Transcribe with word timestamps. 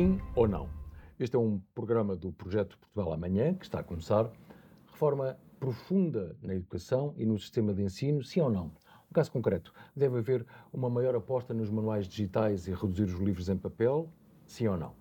sim 0.00 0.18
ou 0.34 0.48
não? 0.48 0.66
Este 1.18 1.36
é 1.36 1.38
um 1.38 1.60
programa 1.74 2.16
do 2.16 2.32
Projeto 2.32 2.78
Portugal 2.78 3.12
Amanhã, 3.12 3.52
que 3.52 3.66
está 3.66 3.80
a 3.80 3.82
começar. 3.82 4.32
Reforma 4.90 5.36
profunda 5.58 6.34
na 6.40 6.54
educação 6.54 7.12
e 7.18 7.26
no 7.26 7.38
sistema 7.38 7.74
de 7.74 7.82
ensino, 7.82 8.24
sim 8.24 8.40
ou 8.40 8.48
não? 8.48 8.68
No 8.68 9.12
caso 9.12 9.30
concreto, 9.30 9.74
deve 9.94 10.16
haver 10.16 10.46
uma 10.72 10.88
maior 10.88 11.14
aposta 11.14 11.52
nos 11.52 11.68
manuais 11.68 12.08
digitais 12.08 12.66
e 12.66 12.72
reduzir 12.72 13.02
os 13.02 13.20
livros 13.20 13.50
em 13.50 13.58
papel, 13.58 14.10
sim 14.46 14.66
ou 14.68 14.78
não? 14.78 14.94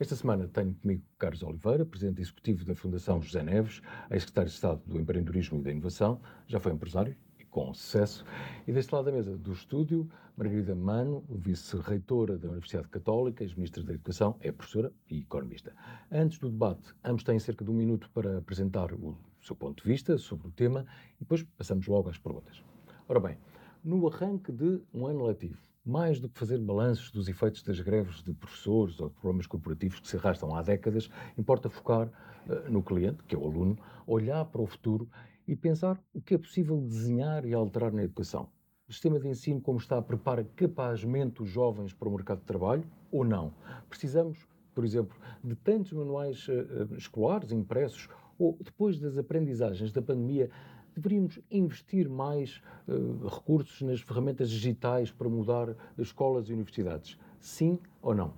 Esta 0.00 0.16
semana 0.16 0.48
tenho 0.48 0.72
comigo 0.72 1.02
Carlos 1.18 1.42
Oliveira, 1.42 1.84
Presidente 1.84 2.22
Executivo 2.22 2.64
da 2.64 2.74
Fundação 2.74 3.20
José 3.20 3.42
Neves, 3.42 3.82
ex-Secretário 4.10 4.48
de 4.48 4.54
Estado 4.54 4.80
do 4.86 4.98
Empreendedorismo 4.98 5.58
e 5.58 5.62
da 5.64 5.70
Inovação, 5.70 6.18
já 6.46 6.58
foi 6.58 6.72
empresário 6.72 7.14
com 7.50 7.72
sucesso. 7.72 8.24
E 8.66 8.72
deste 8.72 8.94
lado 8.94 9.06
da 9.06 9.12
mesa 9.12 9.36
do 9.36 9.52
estúdio, 9.52 10.08
Margarida 10.36 10.74
Mano, 10.74 11.24
vice-reitora 11.30 12.36
da 12.36 12.50
Universidade 12.50 12.88
Católica, 12.88 13.42
ex-ministra 13.42 13.82
da 13.82 13.94
Educação, 13.94 14.36
é 14.40 14.52
professora 14.52 14.92
e 15.10 15.20
economista. 15.20 15.74
Antes 16.12 16.38
do 16.38 16.50
debate, 16.50 16.94
ambos 17.02 17.24
têm 17.24 17.38
cerca 17.38 17.64
de 17.64 17.70
um 17.70 17.74
minuto 17.74 18.10
para 18.12 18.36
apresentar 18.36 18.92
o 18.92 19.16
seu 19.40 19.56
ponto 19.56 19.82
de 19.82 19.88
vista 19.88 20.18
sobre 20.18 20.48
o 20.48 20.50
tema 20.50 20.84
e 21.14 21.20
depois 21.20 21.42
passamos 21.42 21.86
logo 21.86 22.10
às 22.10 22.18
perguntas. 22.18 22.62
Ora 23.08 23.18
bem, 23.18 23.38
no 23.82 24.06
arranque 24.06 24.52
de 24.52 24.82
um 24.92 25.06
ano 25.06 25.24
letivo, 25.24 25.56
mais 25.82 26.20
do 26.20 26.28
que 26.28 26.38
fazer 26.38 26.58
balanços 26.58 27.10
dos 27.10 27.28
efeitos 27.28 27.62
das 27.62 27.80
greves 27.80 28.22
de 28.22 28.34
professores 28.34 29.00
ou 29.00 29.08
de 29.08 29.14
problemas 29.14 29.46
corporativos 29.46 30.00
que 30.00 30.08
se 30.08 30.18
arrastam 30.18 30.54
há 30.54 30.60
décadas, 30.60 31.08
importa 31.38 31.70
focar 31.70 32.08
uh, 32.08 32.70
no 32.70 32.82
cliente, 32.82 33.22
que 33.22 33.34
é 33.34 33.38
o 33.38 33.44
aluno, 33.46 33.78
olhar 34.06 34.44
para 34.44 34.60
o 34.60 34.66
futuro 34.66 35.08
e 35.48 35.56
pensar 35.56 35.98
o 36.12 36.20
que 36.20 36.34
é 36.34 36.38
possível 36.38 36.78
desenhar 36.82 37.46
e 37.46 37.54
alterar 37.54 37.90
na 37.90 38.02
educação. 38.02 38.50
O 38.88 38.92
sistema 38.92 39.18
de 39.18 39.26
ensino, 39.26 39.60
como 39.60 39.78
está, 39.78 40.00
prepara 40.00 40.44
capazmente 40.54 41.42
os 41.42 41.48
jovens 41.48 41.92
para 41.92 42.08
o 42.08 42.12
mercado 42.12 42.38
de 42.38 42.44
trabalho 42.44 42.84
ou 43.10 43.24
não? 43.24 43.52
Precisamos, 43.88 44.38
por 44.72 44.84
exemplo, 44.84 45.18
de 45.42 45.56
tantos 45.56 45.92
manuais 45.92 46.46
uh, 46.46 46.94
escolares 46.96 47.50
impressos 47.50 48.08
ou, 48.38 48.56
depois 48.62 49.00
das 49.00 49.18
aprendizagens 49.18 49.90
da 49.90 50.00
pandemia, 50.00 50.48
deveríamos 50.94 51.40
investir 51.50 52.08
mais 52.08 52.62
uh, 52.86 53.26
recursos 53.26 53.82
nas 53.82 54.00
ferramentas 54.00 54.48
digitais 54.48 55.10
para 55.10 55.28
mudar 55.28 55.70
as 55.98 56.06
escolas 56.06 56.48
e 56.48 56.52
universidades? 56.52 57.18
Sim 57.40 57.80
ou 58.00 58.14
não? 58.14 58.34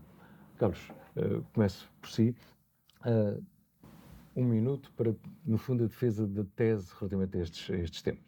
Carlos, 0.56 0.90
uh, 1.14 1.42
começo 1.52 1.92
por 2.00 2.08
si. 2.08 2.34
Uh, 3.04 3.44
um 4.34 4.44
minuto 4.44 4.90
para, 4.96 5.14
no 5.44 5.58
fundo, 5.58 5.84
a 5.84 5.86
defesa 5.86 6.26
da 6.26 6.44
tese 6.56 6.90
relativamente 6.98 7.36
a 7.36 7.40
estes, 7.42 7.70
a 7.70 7.76
estes 7.76 8.00
temas. 8.00 8.27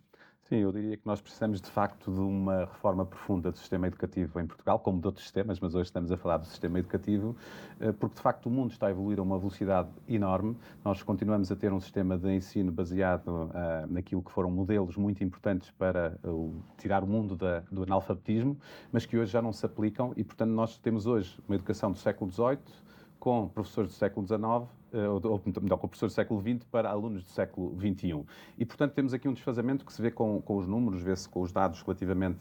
Sim, 0.50 0.56
eu 0.56 0.72
diria 0.72 0.96
que 0.96 1.06
nós 1.06 1.20
precisamos 1.20 1.60
de 1.60 1.70
facto 1.70 2.12
de 2.12 2.18
uma 2.18 2.64
reforma 2.64 3.06
profunda 3.06 3.52
do 3.52 3.56
sistema 3.56 3.86
educativo 3.86 4.40
em 4.40 4.48
Portugal, 4.48 4.80
como 4.80 5.00
de 5.00 5.06
outros 5.06 5.24
sistemas, 5.24 5.60
mas 5.60 5.76
hoje 5.76 5.84
estamos 5.84 6.10
a 6.10 6.16
falar 6.16 6.38
do 6.38 6.44
sistema 6.44 6.80
educativo, 6.80 7.36
eh, 7.78 7.92
porque 7.92 8.16
de 8.16 8.20
facto 8.20 8.46
o 8.46 8.50
mundo 8.50 8.72
está 8.72 8.88
a 8.88 8.90
evoluir 8.90 9.20
a 9.20 9.22
uma 9.22 9.38
velocidade 9.38 9.88
enorme. 10.08 10.56
Nós 10.84 11.04
continuamos 11.04 11.52
a 11.52 11.54
ter 11.54 11.72
um 11.72 11.78
sistema 11.78 12.18
de 12.18 12.34
ensino 12.34 12.72
baseado 12.72 13.28
uh, 13.28 13.50
naquilo 13.88 14.22
que 14.22 14.32
foram 14.32 14.50
modelos 14.50 14.96
muito 14.96 15.22
importantes 15.22 15.70
para 15.70 16.18
uh, 16.24 16.52
tirar 16.76 17.04
o 17.04 17.06
mundo 17.06 17.36
da, 17.36 17.60
do 17.70 17.84
analfabetismo, 17.84 18.58
mas 18.90 19.06
que 19.06 19.16
hoje 19.16 19.30
já 19.30 19.40
não 19.40 19.52
se 19.52 19.64
aplicam 19.64 20.12
e, 20.16 20.24
portanto, 20.24 20.50
nós 20.50 20.76
temos 20.78 21.06
hoje 21.06 21.38
uma 21.46 21.54
educação 21.54 21.92
do 21.92 21.98
século 21.98 22.28
XVIII 22.28 22.58
com 23.20 23.46
professores 23.46 23.92
do 23.92 23.94
século 23.94 24.26
XIX 24.26 24.79
ou, 24.92 25.32
ou 25.32 25.42
melhor, 25.62 25.76
com 25.76 25.88
professores 25.88 26.12
do 26.12 26.16
século 26.16 26.40
XX 26.40 26.64
para 26.70 26.90
alunos 26.90 27.22
do 27.22 27.28
século 27.30 27.76
XXI. 27.78 28.24
E, 28.58 28.64
portanto, 28.64 28.92
temos 28.92 29.14
aqui 29.14 29.28
um 29.28 29.32
desfazamento 29.32 29.84
que 29.84 29.92
se 29.92 30.00
vê 30.00 30.10
com, 30.10 30.40
com 30.40 30.56
os 30.56 30.66
números, 30.66 31.02
vê-se 31.02 31.28
com 31.28 31.40
os 31.40 31.52
dados 31.52 31.82
relativamente 31.82 32.40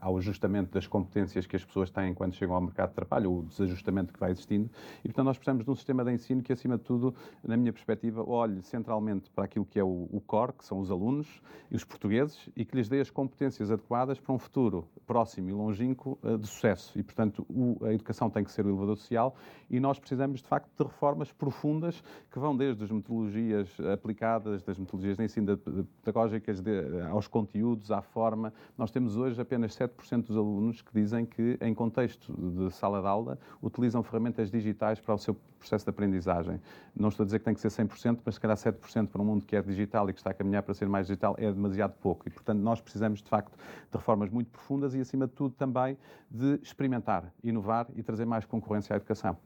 ao 0.00 0.16
ajustamento 0.16 0.72
das 0.72 0.86
competências 0.86 1.46
que 1.46 1.56
as 1.56 1.64
pessoas 1.64 1.90
têm 1.90 2.14
quando 2.14 2.34
chegam 2.34 2.54
ao 2.54 2.60
mercado 2.60 2.90
de 2.90 2.94
trabalho, 2.94 3.30
ou 3.30 3.38
o 3.40 3.42
desajustamento 3.44 4.12
que 4.12 4.20
vai 4.20 4.30
existindo. 4.30 4.70
E, 5.04 5.08
portanto, 5.08 5.26
nós 5.26 5.36
precisamos 5.36 5.64
de 5.64 5.70
um 5.70 5.74
sistema 5.74 6.04
de 6.04 6.12
ensino 6.12 6.42
que, 6.42 6.52
acima 6.52 6.76
de 6.76 6.84
tudo, 6.84 7.14
na 7.42 7.56
minha 7.56 7.72
perspectiva, 7.72 8.28
olhe 8.28 8.62
centralmente 8.62 9.30
para 9.30 9.44
aquilo 9.44 9.64
que 9.64 9.78
é 9.78 9.84
o, 9.84 10.08
o 10.10 10.20
core, 10.20 10.52
que 10.52 10.64
são 10.64 10.80
os 10.80 10.90
alunos 10.90 11.40
e 11.70 11.76
os 11.76 11.84
portugueses, 11.84 12.48
e 12.56 12.64
que 12.64 12.76
lhes 12.76 12.88
dê 12.88 13.00
as 13.00 13.10
competências 13.10 13.70
adequadas 13.70 14.18
para 14.18 14.32
um 14.34 14.38
futuro 14.38 14.86
próximo 15.06 15.48
e 15.48 15.52
longínquo 15.52 16.18
eh, 16.22 16.36
de 16.36 16.46
sucesso. 16.46 16.98
E, 16.98 17.02
portanto, 17.02 17.46
o, 17.48 17.84
a 17.84 17.92
educação 17.92 18.28
tem 18.28 18.44
que 18.44 18.50
ser 18.50 18.64
o 18.66 18.68
elevador 18.68 18.96
social 18.96 19.36
e 19.70 19.80
nós 19.80 19.98
precisamos, 19.98 20.42
de 20.42 20.48
facto, 20.48 20.70
de 20.76 20.84
reformas 20.84 21.32
profundas 21.32 21.85
que 22.30 22.38
vão 22.38 22.56
desde 22.56 22.82
as 22.84 22.90
metodologias 22.90 23.68
aplicadas, 23.92 24.62
das 24.62 24.78
metodologias 24.78 25.16
de 25.16 25.24
ensino 25.24 25.56
pedagógicas 26.02 26.60
de, 26.60 27.00
aos 27.10 27.28
conteúdos, 27.28 27.90
à 27.90 28.02
forma. 28.02 28.52
Nós 28.76 28.90
temos 28.90 29.16
hoje 29.16 29.40
apenas 29.40 29.76
7% 29.76 30.26
dos 30.26 30.36
alunos 30.36 30.82
que 30.82 30.92
dizem 30.92 31.24
que, 31.24 31.58
em 31.60 31.74
contexto 31.74 32.32
de 32.32 32.72
sala 32.72 33.00
de 33.00 33.06
aula, 33.06 33.38
utilizam 33.62 34.02
ferramentas 34.02 34.50
digitais 34.50 35.00
para 35.00 35.14
o 35.14 35.18
seu 35.18 35.36
processo 35.58 35.84
de 35.84 35.90
aprendizagem. 35.90 36.60
Não 36.94 37.08
estou 37.08 37.24
a 37.24 37.26
dizer 37.26 37.38
que 37.40 37.44
tem 37.44 37.54
que 37.54 37.60
ser 37.60 37.68
100%, 37.68 38.20
mas 38.24 38.34
se 38.34 38.40
calhar 38.40 38.56
7% 38.56 39.08
para 39.08 39.20
um 39.20 39.24
mundo 39.24 39.44
que 39.44 39.56
é 39.56 39.62
digital 39.62 40.08
e 40.08 40.12
que 40.12 40.20
está 40.20 40.30
a 40.30 40.34
caminhar 40.34 40.62
para 40.62 40.74
ser 40.74 40.88
mais 40.88 41.06
digital 41.06 41.34
é 41.38 41.50
demasiado 41.52 41.94
pouco. 42.00 42.28
E, 42.28 42.30
portanto, 42.30 42.60
nós 42.60 42.80
precisamos, 42.80 43.22
de 43.22 43.28
facto, 43.28 43.52
de 43.56 43.96
reformas 43.96 44.30
muito 44.30 44.50
profundas 44.50 44.94
e, 44.94 45.00
acima 45.00 45.26
de 45.26 45.32
tudo, 45.32 45.54
também 45.54 45.96
de 46.30 46.60
experimentar, 46.62 47.32
inovar 47.42 47.86
e 47.94 48.02
trazer 48.02 48.24
mais 48.24 48.44
concorrência 48.44 48.94
à 48.94 48.96
educação. 48.96 49.36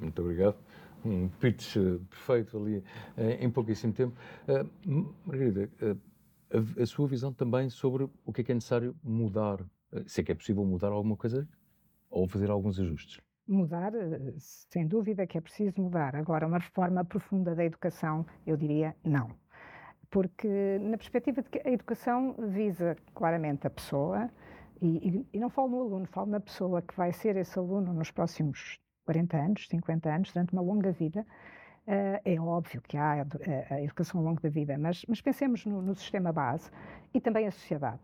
Muito 0.00 0.20
obrigado 0.20 0.56
um 1.04 1.28
pitch 1.28 1.76
eh, 1.76 1.98
perfeito 2.08 2.56
ali 2.56 2.82
eh, 3.16 3.44
em 3.44 3.50
pouquíssimo 3.50 3.92
tempo. 3.92 4.16
Uh, 4.48 5.14
Margarida, 5.24 5.70
a, 6.50 6.82
a, 6.82 6.86
sua 6.86 7.06
visão 7.06 7.32
também 7.32 7.68
sobre 7.68 8.08
o 8.24 8.32
que 8.32 8.40
é 8.40 8.44
que 8.44 8.52
é 8.52 8.54
necessário 8.54 8.96
mudar, 9.02 9.58
se 10.06 10.20
é 10.20 10.24
que 10.24 10.32
é 10.32 10.34
possível 10.34 10.64
mudar 10.64 10.88
alguma 10.88 11.16
coisa 11.16 11.48
ou 12.10 12.28
fazer 12.28 12.50
alguns 12.50 12.78
ajustes. 12.78 13.20
Mudar, 13.46 13.92
sem 14.38 14.86
dúvida 14.86 15.26
que 15.26 15.36
é 15.36 15.40
preciso 15.40 15.80
mudar. 15.80 16.16
Agora, 16.16 16.46
uma 16.46 16.58
reforma 16.58 17.04
profunda 17.04 17.54
da 17.54 17.64
educação, 17.64 18.24
eu 18.46 18.56
diria 18.56 18.96
não. 19.04 19.28
Porque, 20.10 20.78
na 20.80 20.96
perspectiva 20.96 21.42
de 21.42 21.50
que 21.50 21.60
a 21.66 21.70
educação 21.70 22.34
visa 22.50 22.96
claramente 23.14 23.66
a 23.66 23.70
pessoa, 23.70 24.30
e, 24.80 25.08
e, 25.08 25.26
e 25.34 25.40
não 25.40 25.50
falo 25.50 25.68
no 25.68 25.80
aluno, 25.80 26.06
falo 26.06 26.30
na 26.30 26.40
pessoa 26.40 26.80
que 26.80 26.96
vai 26.96 27.12
ser 27.12 27.36
esse 27.36 27.58
aluno 27.58 27.92
nos 27.92 28.10
próximos 28.10 28.78
40 29.04 29.36
anos, 29.36 29.68
50 29.68 30.08
anos, 30.08 30.32
durante 30.32 30.52
uma 30.52 30.62
longa 30.62 30.92
vida. 30.92 31.26
Uh, 31.86 32.18
é 32.24 32.40
óbvio 32.40 32.80
que 32.80 32.96
há 32.96 33.22
a, 33.22 33.74
a, 33.74 33.82
educação 33.82 34.20
ao 34.20 34.26
longo 34.26 34.40
da 34.40 34.48
vida, 34.48 34.76
mas, 34.78 35.04
mas 35.06 35.20
pensemos 35.20 35.66
no, 35.66 35.82
no, 35.82 35.94
sistema 35.94 36.32
base 36.32 36.70
e 37.12 37.20
também 37.20 37.46
a 37.46 37.50
sociedade. 37.50 38.00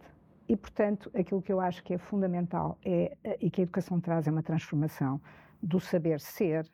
E, 0.47 0.55
portanto, 0.55 1.11
aquilo 1.15 1.41
que 1.41 1.51
eu 1.51 1.61
acho 1.61 1.83
que 1.83 1.95
é 1.95 1.99
fundamental 1.99 2.79
é, 2.85 3.17
eh, 3.25 3.39
e 3.41 3.51
que 3.51 3.63
a 3.63 3.65
educação 3.65 3.99
traz 3.99 4.27
é 4.27 4.31
uma 4.31 4.43
transformação 4.43 5.19
do 5.63 5.81
saber 5.81 6.21
ser 6.21 6.71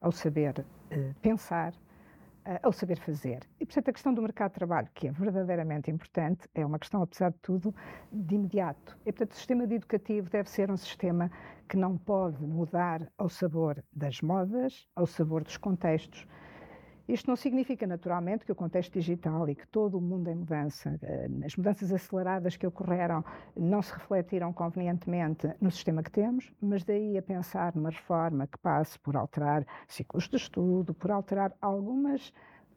ao 0.00 0.10
saber 0.10 0.64
pensar, 1.20 1.74
ao 2.62 2.72
saber 2.72 2.98
fazer. 2.98 3.40
E, 3.60 3.66
portanto, 3.66 3.88
a 3.90 3.92
questão 3.92 4.14
do 4.14 4.22
mercado 4.22 4.52
de 4.52 4.54
trabalho, 4.54 4.88
que 4.94 5.08
é 5.08 5.12
verdadeiramente 5.12 5.90
importante, 5.90 6.48
é 6.54 6.64
uma 6.64 6.78
questão, 6.78 7.02
apesar 7.02 7.30
de 7.30 7.38
tudo, 7.38 7.74
de 8.10 8.34
imediato. 8.34 8.96
E, 9.04 9.12
portanto, 9.12 9.32
o 9.32 9.34
sistema 9.34 9.64
educativo 9.64 10.30
deve 10.30 10.48
ser 10.48 10.70
um 10.70 10.76
sistema 10.76 11.30
que 11.68 11.76
não 11.76 11.98
pode 11.98 12.42
mudar 12.42 13.06
ao 13.18 13.28
sabor 13.28 13.84
das 13.92 14.22
modas, 14.22 14.88
ao 14.96 15.06
sabor 15.06 15.44
dos 15.44 15.56
contextos. 15.56 16.26
Isto 17.08 17.28
não 17.28 17.36
significa, 17.36 17.86
naturalmente, 17.86 18.44
que 18.44 18.52
o 18.52 18.54
contexto 18.54 18.92
digital 18.92 19.48
e 19.48 19.54
que 19.54 19.66
todo 19.68 19.96
o 19.96 20.00
mundo 20.00 20.28
em 20.28 20.34
mudança, 20.34 20.98
eh, 21.02 21.26
as 21.42 21.56
mudanças 21.56 21.90
aceleradas 21.90 22.54
que 22.54 22.66
ocorreram, 22.66 23.24
não 23.56 23.80
se 23.80 23.94
refletiram 23.94 24.52
convenientemente 24.52 25.50
no 25.58 25.70
sistema 25.70 26.02
que 26.02 26.10
temos, 26.10 26.52
mas 26.60 26.84
daí 26.84 27.16
a 27.16 27.22
pensar 27.22 27.74
numa 27.74 27.88
reforma 27.88 28.46
que 28.46 28.58
passe 28.58 28.98
por 28.98 29.16
alterar 29.16 29.66
ciclos 29.86 30.28
de 30.28 30.36
estudo, 30.36 30.92
por 30.92 31.10
alterar 31.10 31.54
algumas 31.62 32.30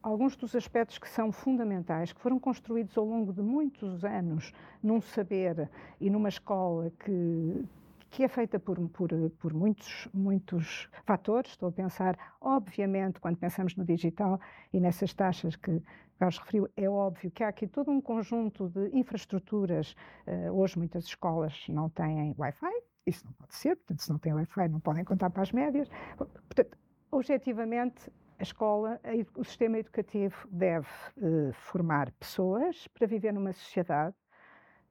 alguns 0.03 0.35
dos 0.35 0.55
aspectos 0.55 0.97
que 0.97 1.07
são 1.07 1.31
fundamentais, 1.31 2.11
que 2.11 2.19
foram 2.19 2.39
construídos 2.39 2.97
ao 2.97 3.05
longo 3.05 3.31
de 3.31 3.41
muitos 3.41 4.03
anos 4.03 4.51
num 4.81 4.99
saber 4.99 5.69
e 5.99 6.09
numa 6.09 6.29
escola 6.29 6.91
que, 6.99 7.63
que 8.11 8.23
é 8.23 8.27
feita 8.27 8.59
por, 8.59 8.77
por, 8.89 9.09
por 9.39 9.53
muitos, 9.53 10.07
muitos 10.13 10.89
fatores. 11.05 11.51
Estou 11.51 11.69
a 11.69 11.71
pensar, 11.71 12.17
obviamente, 12.41 13.21
quando 13.21 13.37
pensamos 13.37 13.73
no 13.75 13.85
digital 13.85 14.39
e 14.73 14.81
nessas 14.81 15.13
taxas 15.13 15.55
que 15.55 15.81
Carlos 16.19 16.37
referiu, 16.37 16.67
é 16.75 16.89
óbvio 16.89 17.31
que 17.31 17.41
há 17.41 17.47
aqui 17.47 17.65
todo 17.65 17.89
um 17.89 18.01
conjunto 18.01 18.69
de 18.69 18.95
infraestruturas. 18.95 19.95
Uh, 20.27 20.51
hoje, 20.51 20.77
muitas 20.77 21.05
escolas 21.05 21.65
não 21.69 21.89
têm 21.89 22.35
Wi-Fi, 22.37 22.83
isso 23.07 23.25
não 23.25 23.31
pode 23.33 23.55
ser, 23.55 23.77
portanto, 23.77 24.01
se 24.01 24.09
não 24.11 24.19
têm 24.19 24.33
Wi-Fi, 24.33 24.67
não 24.67 24.79
podem 24.81 25.05
contar 25.05 25.29
para 25.29 25.41
as 25.41 25.51
médias. 25.53 25.89
Portanto, 26.17 26.77
objetivamente, 27.09 28.11
a 28.37 28.43
escola, 28.43 28.99
o 29.37 29.43
sistema 29.43 29.77
educativo 29.77 30.35
deve 30.51 30.87
uh, 31.17 31.53
formar 31.53 32.11
pessoas 32.13 32.87
para 32.89 33.07
viver 33.07 33.31
numa 33.31 33.53
sociedade 33.53 34.15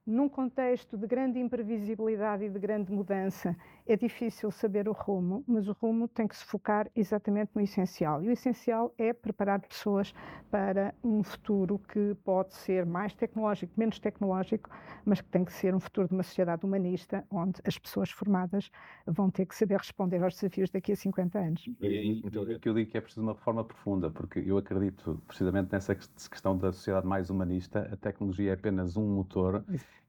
num 0.06 0.28
contexto 0.28 0.96
de 0.96 1.06
grande 1.06 1.38
imprevisibilidade 1.38 2.44
e 2.44 2.48
de 2.48 2.58
grande 2.58 2.90
mudança, 2.90 3.56
é 3.86 3.96
difícil 3.96 4.50
saber 4.50 4.88
o 4.88 4.92
rumo, 4.92 5.44
mas 5.46 5.68
o 5.68 5.72
rumo 5.72 6.08
tem 6.08 6.26
que 6.26 6.36
se 6.36 6.44
focar 6.44 6.90
exatamente 6.96 7.50
no 7.54 7.60
essencial. 7.60 8.22
E 8.22 8.28
o 8.28 8.32
essencial 8.32 8.92
é 8.98 9.12
preparar 9.12 9.60
pessoas 9.60 10.12
para 10.50 10.94
um 11.04 11.22
futuro 11.22 11.78
que 11.78 12.14
pode 12.24 12.54
ser 12.54 12.86
mais 12.86 13.14
tecnológico, 13.14 13.72
menos 13.76 13.98
tecnológico, 13.98 14.70
mas 15.04 15.20
que 15.20 15.28
tem 15.28 15.44
que 15.44 15.52
ser 15.52 15.74
um 15.74 15.80
futuro 15.80 16.08
de 16.08 16.14
uma 16.14 16.22
sociedade 16.22 16.64
humanista, 16.64 17.24
onde 17.30 17.60
as 17.64 17.78
pessoas 17.78 18.10
formadas 18.10 18.70
vão 19.06 19.30
ter 19.30 19.46
que 19.46 19.54
saber 19.54 19.76
responder 19.76 20.22
aos 20.22 20.34
desafios 20.34 20.70
daqui 20.70 20.92
a 20.92 20.96
50 20.96 21.38
anos. 21.38 21.68
Então, 21.80 22.42
é 22.50 22.58
que 22.58 22.68
eu 22.68 22.74
digo 22.74 22.90
que 22.90 22.96
é 22.96 23.00
preciso 23.00 23.22
uma 23.22 23.32
reforma 23.32 23.64
profunda, 23.64 24.10
porque 24.10 24.40
eu 24.40 24.56
acredito 24.58 25.22
precisamente 25.26 25.70
nessa 25.72 25.94
questão 25.94 26.56
da 26.56 26.72
sociedade 26.72 27.06
mais 27.06 27.30
humanista, 27.30 27.88
a 27.92 27.96
tecnologia 27.96 28.50
é 28.50 28.54
apenas 28.54 28.96
um 28.96 29.06
motor 29.06 29.64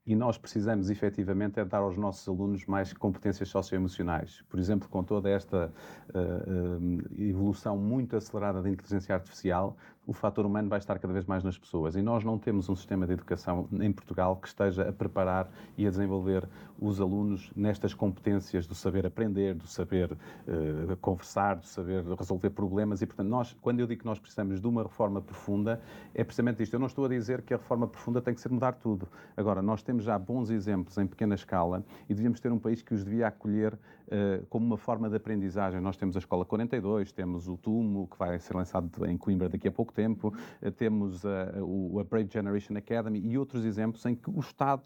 e 0.06 0.16
nós 0.16 0.38
precisamos 0.38 0.90
efetivamente 0.90 1.60
é 1.60 1.66
dar 1.66 1.80
aos 1.80 1.96
nossos 1.96 2.28
alunos 2.28 2.66
mais 2.66 2.92
competências 2.92 3.50
socioemocionais. 3.50 4.42
Por 4.50 4.60
exemplo, 4.60 4.90
com 4.90 5.04
toda 5.04 5.30
esta 5.30 5.72
uh, 6.10 6.80
uh, 6.80 7.22
evolução 7.22 7.78
muito 7.78 8.16
acelerada 8.16 8.62
da 8.62 8.70
inteligência 8.70 9.14
artificial, 9.14 9.78
o 10.06 10.14
fator 10.14 10.46
humano 10.46 10.68
vai 10.68 10.80
estar 10.80 10.98
cada 10.98 11.14
vez 11.14 11.26
mais 11.26 11.44
nas 11.44 11.58
pessoas. 11.58 11.96
E 11.96 12.02
nós 12.02 12.24
não 12.24 12.38
temos 12.38 12.68
um 12.70 12.76
sistema 12.76 13.06
de 13.06 13.14
educação 13.14 13.68
em 13.80 13.92
Portugal 13.92 14.36
que 14.36 14.48
esteja 14.48 14.90
a 14.90 14.92
preparar 14.92 15.50
e 15.78 15.86
a 15.86 15.90
desenvolver 15.90 16.48
os 16.80 17.00
alunos 17.00 17.52
nestas 17.56 17.94
competências 17.94 18.66
do 18.66 18.74
saber 18.74 19.06
aprender, 19.06 19.54
do 19.54 19.68
saber 19.68 20.12
uh, 20.12 20.98
conversar, 20.98 21.58
do 21.58 21.68
saber 21.68 22.04
resolver 22.18 22.50
problemas. 22.50 23.02
E, 23.04 23.06
portanto, 23.06 23.28
nós, 23.28 23.56
quando 23.62 23.80
eu 23.80 23.88
digo 23.88 24.02
que 24.02 24.06
nós 24.06 24.18
precisamos 24.18 24.60
de 24.60 24.68
uma 24.68 24.82
reforma 24.82 25.22
profunda, 25.22 25.80
é 26.16 26.24
precisamente 26.24 26.64
isto. 26.64 26.74
Eu 26.74 26.80
não 26.80 26.88
estou 26.88 27.06
a 27.06 27.08
dizer 27.08 27.44
que 27.44 27.54
a 27.54 27.58
reforma 27.58 27.88
profunda 27.88 28.20
tem 28.20 28.34
que 28.34 28.42
ser 28.42 28.50
mudar 28.50 28.74
tudo. 28.74 29.08
Agora, 29.38 29.62
nós 29.62 29.84
temos 29.84 30.04
já 30.04 30.18
bons 30.18 30.50
exemplos 30.50 30.98
em 30.98 31.06
pequena 31.06 31.36
escala 31.36 31.84
e 32.10 32.16
devíamos 32.16 32.40
ter 32.40 32.52
um 32.52 32.58
país 32.58 32.82
que 32.82 32.96
os 32.96 33.04
devia 33.04 33.28
acolher 33.28 33.74
uh, 33.76 34.46
como 34.50 34.66
uma 34.66 34.78
forma 34.78 35.08
de 35.08 35.16
aprendizagem. 35.16 35.80
Nós 35.80 35.98
temos 35.98 36.16
a 36.16 36.20
Escola 36.20 36.44
42, 36.44 37.12
temos 37.12 37.48
o 37.48 37.56
TUMO, 37.58 38.08
que 38.08 38.18
vai 38.18 38.40
ser 38.40 38.56
lançado 38.56 38.90
em 39.06 39.18
Coimbra 39.18 39.48
daqui 39.48 39.68
a 39.68 39.72
pouco 39.72 39.91
tempo, 39.92 40.34
uh, 40.62 40.72
temos 40.72 41.26
a, 41.26 41.44
a, 41.44 42.02
a 42.02 42.04
Brave 42.04 42.30
Generation 42.32 42.76
Academy 42.78 43.20
e 43.20 43.38
outros 43.38 43.66
exemplos 43.66 44.06
em 44.06 44.16
que 44.16 44.30
o 44.30 44.40
Estado, 44.40 44.84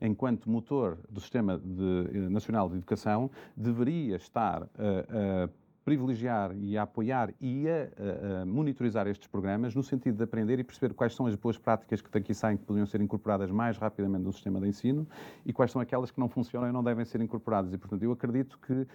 enquanto 0.00 0.50
motor 0.50 0.98
do 1.08 1.20
Sistema 1.20 1.58
de, 1.58 2.08
eh, 2.12 2.28
Nacional 2.28 2.68
de 2.68 2.76
Educação, 2.76 3.30
deveria 3.56 4.16
estar 4.16 4.62
a 4.64 5.48
privilegiar 5.84 6.54
e 6.56 6.78
a 6.78 6.82
apoiar 6.82 7.32
e 7.40 7.66
a, 7.68 8.42
a, 8.42 8.46
monitorizar 8.46 9.06
estes 9.08 9.26
programas 9.26 9.74
no 9.74 9.82
sentido 9.82 10.16
de 10.16 10.22
aprender 10.22 10.58
e 10.58 10.64
perceber 10.64 10.94
quais 10.94 11.14
são 11.14 11.26
as 11.26 11.34
boas 11.34 11.58
práticas 11.58 12.00
que 12.00 12.10
daqui 12.10 12.32
saem 12.32 12.56
que 12.56 12.64
poderiam 12.64 12.86
ser 12.86 13.00
incorporadas 13.00 13.50
mais 13.50 13.76
rapidamente 13.76 14.24
no 14.24 14.32
sistema 14.32 14.60
de 14.60 14.68
ensino 14.68 15.06
e 15.44 15.52
quais 15.52 15.72
são 15.72 15.80
aquelas 15.80 16.10
que 16.10 16.20
não 16.20 16.28
funcionam 16.28 16.68
e 16.68 16.72
não 16.72 16.84
devem 16.84 17.04
ser 17.04 17.20
incorporadas. 17.20 17.72
E, 17.72 17.78
portanto, 17.78 18.02
eu 18.02 18.12
acredito 18.12 18.58
que 18.64 18.72
uh, 18.72 18.86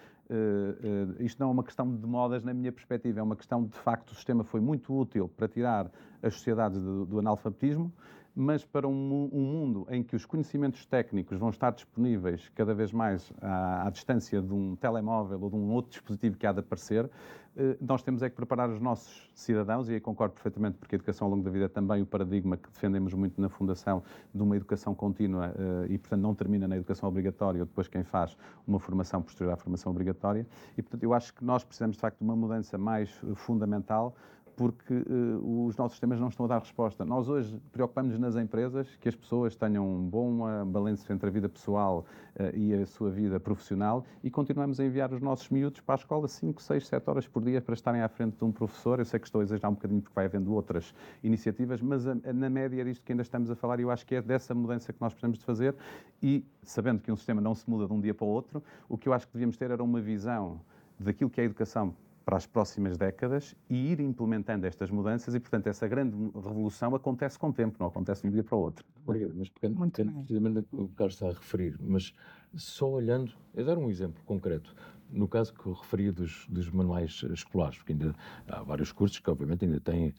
uh, 1.18 1.22
isto 1.22 1.38
não 1.38 1.48
é 1.48 1.52
uma 1.52 1.64
questão 1.64 1.94
de 1.94 2.06
modas 2.06 2.42
na 2.42 2.54
minha 2.54 2.72
perspectiva, 2.72 3.20
é 3.20 3.22
uma 3.22 3.36
questão 3.36 3.62
de, 3.64 3.70
de 3.70 3.78
facto, 3.78 4.12
o 4.12 4.14
sistema 4.14 4.42
foi 4.42 4.60
muito 4.60 4.98
útil 4.98 5.28
para 5.28 5.46
tirar 5.46 5.90
as 6.22 6.34
sociedades 6.34 6.80
do, 6.80 7.04
do 7.04 7.18
analfabetismo, 7.18 7.92
mas 8.40 8.64
para 8.64 8.86
um, 8.86 9.28
um, 9.32 9.42
mundo 9.42 9.84
em 9.90 10.00
que 10.00 10.14
os 10.14 10.24
conhecimentos 10.24 10.86
técnicos 10.86 11.36
vão 11.36 11.50
estar 11.50 11.72
disponíveis 11.72 12.48
cada 12.54 12.72
vez 12.72 12.92
mais 12.92 13.32
à, 13.42 13.88
à, 13.88 13.90
distância 13.90 14.40
de 14.40 14.54
um 14.54 14.76
telemóvel 14.76 15.42
ou 15.42 15.50
de 15.50 15.56
um 15.56 15.72
outro 15.72 15.90
dispositivo 15.90 16.36
que 16.36 16.46
há 16.46 16.52
de 16.52 16.60
aparecer, 16.60 17.10
eh, 17.56 17.76
nós 17.80 18.00
temos 18.00 18.22
é 18.22 18.30
que 18.30 18.36
preparar 18.36 18.70
os 18.70 18.80
nossos 18.80 19.28
cidadãos, 19.34 19.88
e 19.88 19.94
aí 19.94 20.00
concordo 20.00 20.34
perfeitamente, 20.34 20.78
porque 20.78 20.94
a 20.94 20.96
educação 20.96 21.26
ao 21.26 21.32
longo 21.32 21.42
da 21.42 21.50
vida 21.50 21.64
é 21.64 21.68
também 21.68 22.00
o 22.00 22.06
paradigma 22.06 22.56
que 22.56 22.70
defendemos 22.70 23.12
muito 23.12 23.40
na 23.40 23.48
Fundação 23.48 24.04
de 24.32 24.40
uma 24.40 24.56
educação 24.56 24.94
contínua 24.94 25.52
eh, 25.58 25.86
e, 25.94 25.98
portanto, 25.98 26.20
não 26.20 26.32
termina 26.32 26.68
na 26.68 26.76
educação 26.76 27.08
obrigatória 27.08 27.60
ou 27.60 27.66
depois 27.66 27.88
quem 27.88 28.04
faz 28.04 28.36
uma 28.64 28.78
formação 28.78 29.20
posterior 29.20 29.52
à 29.52 29.56
formação 29.56 29.90
obrigatória. 29.90 30.46
E, 30.76 30.82
portanto, 30.82 31.02
eu 31.02 31.12
acho 31.12 31.34
que 31.34 31.44
nós 31.44 31.64
precisamos, 31.64 31.96
de 31.96 32.00
facto, 32.00 32.18
de 32.18 32.24
uma 32.24 32.36
mudança 32.36 32.78
mais 32.78 33.10
fundamental 33.34 34.14
porque 34.58 34.92
uh, 34.92 35.66
os 35.68 35.76
nossos 35.76 35.92
sistemas 35.92 36.18
não 36.18 36.26
estão 36.26 36.44
a 36.44 36.48
dar 36.48 36.58
resposta. 36.58 37.04
Nós 37.04 37.28
hoje 37.28 37.56
preocupamos-nos 37.70 38.20
nas 38.20 38.34
empresas 38.34 38.88
que 38.96 39.08
as 39.08 39.14
pessoas 39.14 39.54
tenham 39.54 39.88
um 39.88 40.02
bom 40.02 40.40
uh, 40.40 40.66
balanço 40.66 41.12
entre 41.12 41.28
a 41.28 41.32
vida 41.32 41.48
pessoal 41.48 42.04
uh, 42.34 42.56
e 42.56 42.74
a 42.74 42.84
sua 42.84 43.08
vida 43.08 43.38
profissional 43.38 44.04
e 44.20 44.28
continuamos 44.28 44.80
a 44.80 44.84
enviar 44.84 45.14
os 45.14 45.22
nossos 45.22 45.48
miúdos 45.48 45.80
para 45.80 45.94
a 45.94 45.98
escola 45.98 46.26
5, 46.26 46.60
6, 46.60 46.88
7 46.88 47.08
horas 47.08 47.28
por 47.28 47.44
dia 47.44 47.62
para 47.62 47.72
estarem 47.72 48.02
à 48.02 48.08
frente 48.08 48.36
de 48.36 48.44
um 48.44 48.50
professor. 48.50 48.98
Eu 48.98 49.04
sei 49.04 49.20
que 49.20 49.28
estou 49.28 49.40
a 49.40 49.44
exagerar 49.44 49.70
um 49.70 49.74
bocadinho 49.74 50.02
porque 50.02 50.14
vai 50.16 50.24
havendo 50.24 50.52
outras 50.52 50.92
iniciativas, 51.22 51.80
mas 51.80 52.04
a, 52.08 52.16
a, 52.24 52.32
na 52.32 52.50
média 52.50 52.80
é 52.80 52.84
disto 52.84 53.04
que 53.04 53.12
ainda 53.12 53.22
estamos 53.22 53.52
a 53.52 53.54
falar 53.54 53.78
e 53.78 53.84
eu 53.84 53.92
acho 53.92 54.04
que 54.04 54.16
é 54.16 54.20
dessa 54.20 54.56
mudança 54.56 54.92
que 54.92 55.00
nós 55.00 55.12
precisamos 55.12 55.38
de 55.38 55.44
fazer 55.44 55.76
e, 56.20 56.44
sabendo 56.64 57.00
que 57.00 57.12
um 57.12 57.16
sistema 57.16 57.40
não 57.40 57.54
se 57.54 57.70
muda 57.70 57.86
de 57.86 57.92
um 57.92 58.00
dia 58.00 58.12
para 58.12 58.26
o 58.26 58.28
outro, 58.28 58.60
o 58.88 58.98
que 58.98 59.08
eu 59.08 59.12
acho 59.12 59.24
que 59.24 59.34
devíamos 59.34 59.56
ter 59.56 59.70
era 59.70 59.84
uma 59.84 60.00
visão 60.00 60.60
daquilo 60.98 61.30
que 61.30 61.40
é 61.40 61.44
a 61.44 61.46
educação 61.46 61.94
para 62.28 62.36
as 62.36 62.44
próximas 62.44 62.98
décadas 62.98 63.56
e 63.70 63.90
ir 63.90 64.00
implementando 64.00 64.66
estas 64.66 64.90
mudanças 64.90 65.34
e, 65.34 65.40
portanto, 65.40 65.66
essa 65.66 65.88
grande 65.88 66.14
revolução 66.34 66.94
acontece 66.94 67.38
com 67.38 67.48
o 67.48 67.52
tempo, 67.54 67.78
não 67.80 67.86
acontece 67.86 68.20
de 68.20 68.28
um 68.28 68.30
dia 68.30 68.44
para 68.44 68.54
o 68.54 68.60
outro. 68.60 68.84
Obrigado, 69.02 69.32
mas 69.34 69.48
pegando, 69.48 69.90
pegando 69.90 70.12
precisamente 70.12 70.58
o 70.58 70.62
que 70.62 70.76
o 70.76 70.88
Carlos 70.88 71.14
está 71.14 71.28
a 71.28 71.32
referir, 71.32 71.78
mas 71.80 72.12
só 72.54 72.90
olhando, 72.90 73.32
eu 73.54 73.64
dar 73.64 73.78
um 73.78 73.88
exemplo 73.88 74.22
concreto, 74.26 74.76
no 75.10 75.26
caso 75.26 75.54
que 75.54 75.64
eu 75.64 75.72
referi 75.72 76.10
dos, 76.10 76.46
dos 76.50 76.68
manuais 76.68 77.24
escolares, 77.32 77.78
porque 77.78 77.92
ainda 77.92 78.14
há 78.46 78.62
vários 78.62 78.92
cursos 78.92 79.18
que 79.18 79.30
obviamente 79.30 79.64
ainda 79.64 79.80
têm 79.80 80.12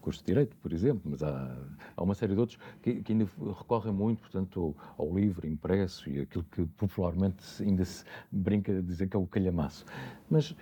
curso 0.00 0.20
de 0.20 0.26
Direito, 0.26 0.56
por 0.56 0.72
exemplo, 0.72 1.02
mas 1.04 1.22
há, 1.22 1.58
há 1.96 2.02
uma 2.02 2.14
série 2.16 2.34
de 2.34 2.40
outros 2.40 2.58
que, 2.82 3.02
que, 3.02 3.12
ainda 3.12 3.28
recorrem 3.56 3.92
muito, 3.92 4.20
portanto, 4.20 4.74
ao, 4.96 5.06
ao, 5.06 5.16
livro 5.16 5.46
impresso 5.48 6.08
e 6.08 6.20
aquilo 6.20 6.44
que 6.44 6.64
popularmente 6.76 7.42
ainda 7.60 7.84
se 7.84 8.04
brinca 8.30 8.72
de 8.72 8.82
dizer 8.82 9.08
que 9.08 9.16
é 9.16 9.18
o 9.18 9.26
calhamaço. 9.26 9.84
Mas 10.30 10.54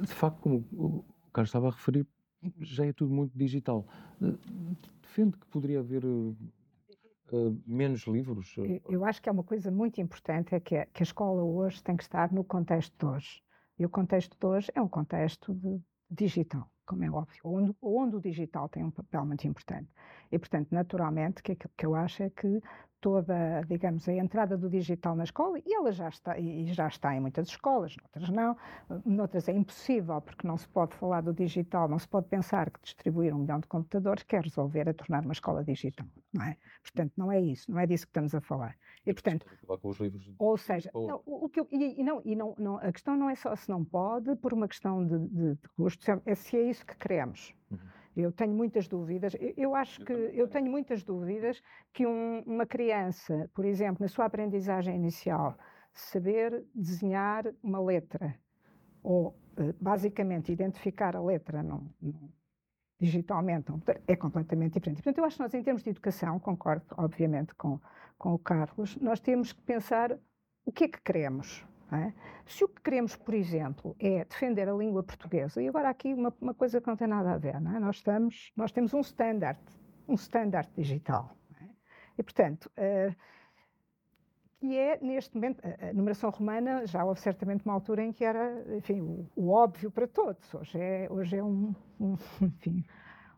de 0.00 0.14
facto, 0.14 0.40
como 0.40 0.64
o 0.72 1.04
Carlos 1.32 1.48
estava 1.48 1.68
a 1.68 1.70
referir, 1.70 2.06
já 2.60 2.86
é 2.86 2.92
tudo 2.92 3.12
muito 3.12 3.36
digital. 3.36 3.86
Defende 5.02 5.36
que 5.36 5.46
poderia 5.46 5.80
haver 5.80 6.04
uh, 6.04 6.36
menos 7.66 8.06
livros? 8.06 8.54
Eu 8.88 9.04
acho 9.04 9.20
que 9.20 9.28
é 9.28 9.32
uma 9.32 9.44
coisa 9.44 9.70
muito 9.70 10.00
importante, 10.00 10.54
é 10.54 10.60
que 10.60 10.76
a, 10.76 10.86
que 10.86 11.02
a 11.02 11.04
escola 11.04 11.42
hoje 11.42 11.82
tem 11.82 11.96
que 11.96 12.02
estar 12.02 12.32
no 12.32 12.44
contexto 12.44 12.94
de 12.98 13.06
hoje. 13.06 13.42
E 13.78 13.84
o 13.84 13.88
contexto 13.88 14.36
de 14.38 14.46
hoje 14.46 14.70
é 14.74 14.82
um 14.82 14.88
contexto 14.88 15.54
de, 15.54 15.80
digital, 16.10 16.68
como 16.84 17.04
é 17.04 17.10
óbvio, 17.10 17.40
onde, 17.44 17.76
onde 17.80 18.16
o 18.16 18.20
digital 18.20 18.68
tem 18.68 18.82
um 18.82 18.90
papel 18.90 19.24
muito 19.24 19.46
importante. 19.46 19.88
E, 20.30 20.38
portanto, 20.38 20.68
naturalmente, 20.72 21.42
que 21.42 21.52
aquilo 21.52 21.72
que 21.76 21.86
eu 21.86 21.94
acho 21.94 22.22
é 22.22 22.30
que 22.30 22.60
toda, 23.00 23.62
digamos, 23.68 24.08
a 24.08 24.12
entrada 24.12 24.56
do 24.56 24.68
digital 24.68 25.14
na 25.14 25.24
escola, 25.24 25.58
e 25.64 25.74
ela 25.74 25.92
já 25.92 26.08
está, 26.08 26.38
e 26.38 26.66
já 26.72 26.88
está 26.88 27.14
em 27.14 27.20
muitas 27.20 27.48
escolas, 27.48 27.96
noutras 27.96 28.28
não, 28.30 28.56
noutras 29.04 29.48
é 29.48 29.52
impossível, 29.52 30.20
porque 30.20 30.46
não 30.46 30.56
se 30.56 30.68
pode 30.68 30.94
falar 30.94 31.20
do 31.20 31.32
digital, 31.32 31.88
não 31.88 31.98
se 31.98 32.08
pode 32.08 32.28
pensar 32.28 32.70
que 32.70 32.80
distribuir 32.82 33.34
um 33.34 33.38
milhão 33.38 33.60
de 33.60 33.68
computadores 33.68 34.22
quer 34.24 34.42
resolver 34.42 34.88
a 34.88 34.94
tornar 34.94 35.24
uma 35.24 35.32
escola 35.32 35.64
digital, 35.64 36.06
não 36.32 36.44
é? 36.44 36.56
Portanto, 36.82 37.12
não 37.16 37.30
é 37.30 37.40
isso, 37.40 37.70
não 37.70 37.78
é 37.78 37.86
disso 37.86 38.06
que 38.06 38.10
estamos 38.10 38.34
a 38.34 38.40
falar. 38.40 38.76
E, 39.06 39.12
portanto, 39.12 39.46
ou 40.38 40.56
seja, 40.56 40.90
não, 40.94 41.22
o 41.24 41.48
que 41.48 41.60
eu, 41.60 41.68
e, 41.70 42.02
não, 42.02 42.20
e 42.24 42.34
não, 42.34 42.54
não, 42.58 42.76
a 42.76 42.92
questão 42.92 43.16
não 43.16 43.30
é 43.30 43.34
só 43.34 43.54
se 43.54 43.68
não 43.68 43.84
pode, 43.84 44.34
por 44.36 44.52
uma 44.52 44.68
questão 44.68 45.06
de, 45.06 45.18
de, 45.28 45.54
de 45.54 45.68
custo, 45.76 46.04
é 46.26 46.34
se 46.34 46.56
é 46.56 46.62
isso 46.68 46.84
que 46.84 46.96
queremos. 46.96 47.54
Uhum. 47.70 47.78
Eu 48.16 48.32
tenho 48.32 48.52
muitas 48.52 48.88
dúvidas. 48.88 49.36
Eu 49.56 49.74
acho 49.74 50.04
que 50.04 50.12
eu 50.12 50.48
tenho 50.48 50.70
muitas 50.70 51.02
dúvidas 51.02 51.62
que 51.92 52.06
um, 52.06 52.40
uma 52.40 52.66
criança, 52.66 53.48
por 53.54 53.64
exemplo, 53.64 53.98
na 54.00 54.08
sua 54.08 54.24
aprendizagem 54.24 54.94
inicial, 54.94 55.56
saber 55.92 56.64
desenhar 56.74 57.44
uma 57.62 57.80
letra 57.80 58.34
ou 59.02 59.36
eh, 59.56 59.74
basicamente 59.80 60.52
identificar 60.52 61.16
a 61.16 61.20
letra 61.20 61.62
num, 61.62 61.88
digitalmente 63.00 63.72
é 64.06 64.16
completamente 64.16 64.74
diferente. 64.74 64.96
Portanto, 64.96 65.18
eu 65.18 65.24
acho 65.24 65.36
que 65.36 65.42
nós, 65.42 65.54
em 65.54 65.62
termos 65.62 65.82
de 65.82 65.90
educação, 65.90 66.38
concordo, 66.38 66.84
obviamente, 66.96 67.54
com, 67.54 67.80
com 68.16 68.34
o 68.34 68.38
Carlos, 68.38 68.96
nós 68.96 69.20
temos 69.20 69.52
que 69.52 69.62
pensar 69.62 70.18
o 70.64 70.72
que 70.72 70.84
é 70.84 70.88
que 70.88 71.00
queremos. 71.00 71.64
É? 71.90 72.12
Se 72.44 72.64
o 72.64 72.68
que 72.68 72.82
queremos, 72.82 73.16
por 73.16 73.32
exemplo, 73.32 73.96
é 73.98 74.22
defender 74.24 74.68
a 74.68 74.74
língua 74.74 75.02
portuguesa, 75.02 75.62
e 75.62 75.68
agora 75.68 75.88
aqui 75.88 76.12
uma, 76.12 76.34
uma 76.38 76.52
coisa 76.52 76.80
que 76.80 76.86
não 76.86 76.96
tem 76.96 77.08
nada 77.08 77.32
a 77.32 77.38
ver, 77.38 77.54
é? 77.54 77.60
nós, 77.60 77.96
estamos, 77.96 78.52
nós 78.54 78.70
temos 78.72 78.92
um 78.92 79.00
standard, 79.00 79.58
um 80.06 80.14
standard 80.14 80.68
digital. 80.76 81.34
É? 81.62 81.64
E, 82.18 82.22
portanto, 82.22 82.70
uh, 82.76 83.14
que 84.60 84.76
é, 84.76 84.98
neste 85.00 85.34
momento, 85.34 85.62
a, 85.64 85.88
a, 85.88 85.92
numeração 85.92 86.30
romana 86.30 86.86
já 86.86 87.04
houve 87.04 87.20
certamente 87.20 87.64
uma 87.64 87.72
altura 87.72 88.02
em 88.02 88.12
que 88.12 88.24
era, 88.24 88.64
enfim, 88.76 89.00
o, 89.00 89.26
o 89.34 89.50
óbvio 89.50 89.90
para 89.90 90.06
todos. 90.06 90.52
Hoje 90.52 90.78
é, 90.78 91.08
hoje 91.10 91.36
é 91.36 91.42
um, 91.42 91.74
um, 91.98 92.16
enfim, 92.42 92.84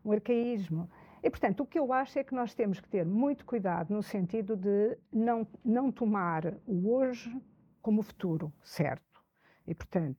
um 0.04 0.10
arcaísmo. 0.10 0.90
E, 1.22 1.28
portanto, 1.28 1.60
o 1.60 1.66
que 1.66 1.78
eu 1.78 1.92
acho 1.92 2.18
é 2.18 2.24
que 2.24 2.34
nós 2.34 2.54
temos 2.54 2.80
que 2.80 2.88
ter 2.88 3.04
muito 3.04 3.44
cuidado 3.44 3.92
no 3.92 4.02
sentido 4.02 4.56
de 4.56 4.96
não, 5.12 5.46
não 5.64 5.92
tomar 5.92 6.54
o 6.66 6.90
hoje 6.90 7.30
como 7.80 8.02
futuro, 8.02 8.52
certo. 8.62 9.22
E, 9.66 9.74
portanto, 9.74 10.18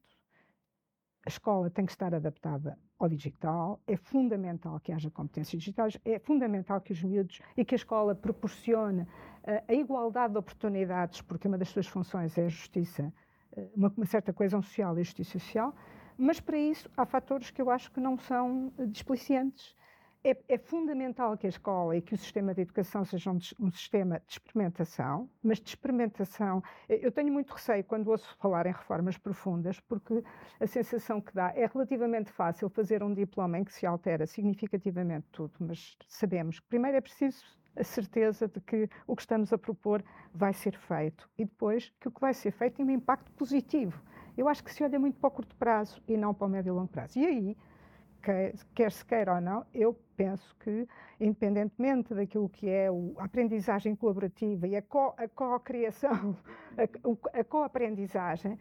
a 1.26 1.30
escola 1.30 1.70
tem 1.70 1.86
que 1.86 1.92
estar 1.92 2.14
adaptada 2.14 2.78
ao 2.98 3.08
digital, 3.10 3.82
é 3.88 3.96
fundamental 3.96 4.80
que 4.80 4.92
haja 4.92 5.10
competências 5.10 5.62
digitais, 5.62 5.98
é 6.04 6.20
fundamental 6.20 6.82
que 6.82 6.94
os 6.94 7.04
miúdos 7.04 7.42
e 7.56 7.66
que 7.66 7.76
a 7.76 7.78
escola 7.78 8.16
proporcione 8.16 9.04
uh, 9.04 9.08
a 9.68 9.74
igualdade 9.74 10.34
de 10.34 10.40
oportunidades, 10.40 11.22
porque 11.22 11.48
uma 11.48 11.58
das 11.58 11.70
suas 11.70 11.88
funções 11.88 12.38
é 12.38 12.46
a 12.46 12.50
justiça 12.50 13.12
uma, 13.76 13.92
uma 13.96 14.06
certa 14.06 14.32
coesão 14.32 14.62
social 14.62 14.98
e 14.98 15.04
justiça 15.04 15.40
social, 15.40 15.76
mas 16.18 16.40
para 16.40 16.58
isso 16.58 16.90
há 16.96 17.06
fatores 17.06 17.52
que 17.52 17.62
eu 17.62 17.70
acho 17.70 17.92
que 17.92 18.00
não 18.00 18.18
são 18.18 18.72
displicientes 18.88 19.76
é, 20.24 20.38
é, 20.48 20.58
fundamental 20.58 21.36
que 21.38 21.48
a 21.48 21.50
escola 21.50 21.96
e 21.98 22.02
que 22.02 22.14
o 22.14 22.18
sistema 22.18 22.54
de 22.54 22.62
educação 22.62 23.04
seja 23.04 23.32
um, 23.32 23.40
um, 23.60 23.72
sistema 23.72 24.22
de 24.26 24.34
experimentação, 24.34 25.30
mas 25.44 25.60
de 25.60 25.70
experimentação. 25.70 26.64
Eu 26.88 27.12
tenho 27.12 27.34
muito 27.34 27.52
receio 27.52 27.84
quando 27.84 28.10
ouço 28.10 28.36
falar 28.38 28.66
em 28.66 28.72
reformas 28.72 29.18
profundas, 29.18 29.80
porque 29.80 30.24
a 30.60 30.68
sensação 30.68 31.20
que 31.20 31.34
dá 31.34 31.52
é 31.56 31.66
relativamente 31.66 32.32
fácil 32.32 32.70
fazer 32.70 33.04
um 33.04 33.14
diploma 33.14 33.60
em 33.60 33.64
que 33.64 33.74
se 33.74 33.86
altera 33.86 34.28
significativamente 34.28 35.28
tudo, 35.32 35.54
mas 35.60 35.98
sabemos 36.08 36.60
que 36.60 36.68
primeiro 36.68 36.98
é 36.98 37.02
preciso 37.02 37.44
a 37.76 37.84
certeza 37.84 38.48
de 38.48 38.60
que 38.60 38.90
o 39.08 39.16
que 39.16 39.22
estamos 39.22 39.52
a 39.54 39.58
propor 39.58 40.04
vai 40.34 40.54
ser 40.54 40.78
feito 40.78 41.30
e 41.38 41.46
depois 41.46 41.92
que 42.00 42.08
o 42.08 42.12
que 42.12 42.20
vai 42.20 42.34
ser 42.34 42.52
feito 42.52 42.76
tem 42.76 42.86
um 42.86 42.92
impacto 42.92 43.32
positivo. 43.32 44.02
Eu 44.38 44.48
acho 44.48 44.64
que 44.64 44.74
se 44.74 44.84
olha 44.84 45.00
muito 45.00 45.20
para 45.20 45.28
o 45.28 45.32
curto 45.32 45.56
prazo 45.56 46.02
e 46.08 46.18
não 46.18 46.34
para 46.34 46.48
o 46.48 46.50
médio 46.50 46.72
e 46.72 46.74
longo 46.74 46.88
prazo. 46.88 47.20
E 47.20 47.26
aí 47.26 47.58
quer, 48.22 48.54
quer 48.74 48.92
se 48.92 49.04
queira 49.04 49.36
ou 49.36 49.42
não, 49.42 49.66
eu 49.74 49.94
penso 50.16 50.56
que, 50.58 50.88
independentemente 51.20 52.14
daquilo 52.14 52.48
que 52.48 52.70
é 52.70 52.88
a 52.88 53.24
aprendizagem 53.24 53.96
colaborativa 53.96 54.68
e 54.68 54.76
a 54.76 54.82
co-criação, 54.82 56.38
a, 57.34 57.44
co-aprendizagem, 57.44 58.58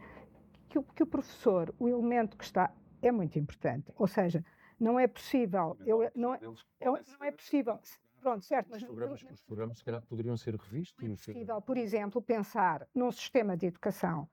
que, 0.67 0.81
que, 0.95 1.03
o 1.03 1.05
professor, 1.05 1.73
o 1.79 1.87
elemento 1.87 2.35
que 2.37 2.43
está, 2.43 2.73
é 3.01 3.11
muito 3.11 3.37
importante. 3.37 3.91
Ou 3.97 4.07
seja, 4.07 4.43
não 4.79 4.99
é 4.99 5.07
possível, 5.07 5.77
eu, 5.85 6.09
não, 6.15 6.33
é, 6.33 6.39
não 6.79 6.97
é 7.21 7.31
possível, 7.31 7.79
pronto, 8.21 8.43
certo, 8.43 8.69
mas... 8.71 8.81
Os 8.81 8.87
programas, 8.87 9.23
os 9.23 9.43
programas, 9.43 9.77
se 9.77 9.83
calhar, 9.83 10.01
poderiam 10.01 10.37
ser 10.37 10.55
revistos. 10.55 11.03
Não 11.03 11.13
é 11.13 11.15
possível, 11.15 11.61
por 11.61 11.77
exemplo, 11.77 12.21
pensar 12.21 12.87
num 12.95 13.11
sistema 13.11 13.55
de 13.55 13.67
educação 13.67 14.27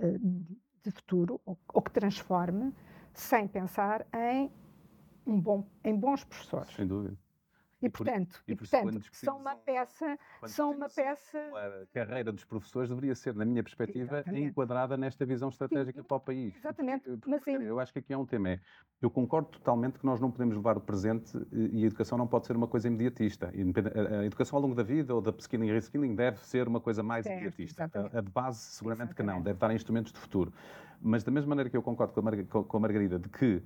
uh, 0.00 0.18
de 0.82 0.90
futuro, 0.90 1.40
ou, 1.46 1.58
ou 1.72 1.80
que 1.80 1.90
transforme, 1.90 2.74
sem 3.14 3.48
pensar 3.48 4.06
em 4.12 4.52
um 5.26 5.40
bom, 5.40 5.66
em 5.82 5.94
bons 5.96 6.24
professores. 6.24 6.74
Sem 6.74 6.86
dúvida. 6.86 7.16
E, 7.84 7.90
portanto, 7.90 8.42
e, 8.48 8.56
por, 8.56 8.64
e, 8.64 8.68
portanto 8.68 9.08
são 9.12 9.36
uma 9.36 9.56
peça, 9.56 10.18
são 10.46 10.70
uma 10.70 10.88
peça. 10.88 11.38
A 11.38 11.86
carreira 11.92 12.32
dos 12.32 12.42
professores 12.42 12.88
deveria 12.88 13.14
ser, 13.14 13.34
na 13.34 13.44
minha 13.44 13.62
perspectiva, 13.62 14.16
Exatamente. 14.16 14.48
enquadrada 14.48 14.96
nesta 14.96 15.26
visão 15.26 15.50
estratégica 15.50 16.00
Sim. 16.00 16.08
para 16.08 16.16
o 16.16 16.20
país. 16.20 16.56
Exatamente. 16.56 17.04
Porque, 17.18 17.30
Mas, 17.30 17.46
eu 17.46 17.78
acho 17.78 17.92
que 17.92 17.98
aqui 17.98 18.14
é 18.14 18.16
um 18.16 18.24
tema. 18.24 18.50
É, 18.50 18.60
eu 19.02 19.10
concordo 19.10 19.48
totalmente 19.48 19.98
que 19.98 20.06
nós 20.06 20.18
não 20.18 20.30
podemos 20.30 20.56
levar 20.56 20.78
o 20.78 20.80
presente 20.80 21.36
e 21.52 21.84
a 21.84 21.86
educação 21.86 22.16
não 22.16 22.26
pode 22.26 22.46
ser 22.46 22.56
uma 22.56 22.66
coisa 22.66 22.88
imediatista. 22.88 23.52
A 23.52 24.24
educação 24.24 24.56
ao 24.56 24.62
longo 24.62 24.74
da 24.74 24.82
vida 24.82 25.14
ou 25.14 25.20
da 25.20 25.28
upskilling 25.28 25.68
e 25.68 25.72
reskilling 25.72 26.14
deve 26.14 26.38
ser 26.38 26.66
uma 26.66 26.80
coisa 26.80 27.02
mais 27.02 27.24
certo, 27.24 27.36
imediatista. 27.36 27.90
A, 28.14 28.20
de 28.22 28.30
base, 28.30 28.60
seguramente 28.60 29.10
exatamente. 29.10 29.34
que 29.34 29.38
não. 29.38 29.42
Deve 29.42 29.58
dar 29.58 29.74
instrumentos 29.74 30.10
de 30.10 30.18
futuro. 30.18 30.54
Mas 31.06 31.22
da 31.22 31.30
mesma 31.30 31.50
maneira 31.50 31.68
que 31.68 31.76
eu 31.76 31.82
concordo 31.82 32.14
com 32.14 32.20
a, 32.20 32.22
Mar 32.22 32.34
com 32.46 32.76
a 32.78 32.80
Margarida 32.80 33.18
de 33.18 33.28
que 33.28 33.56
uh, 33.56 33.62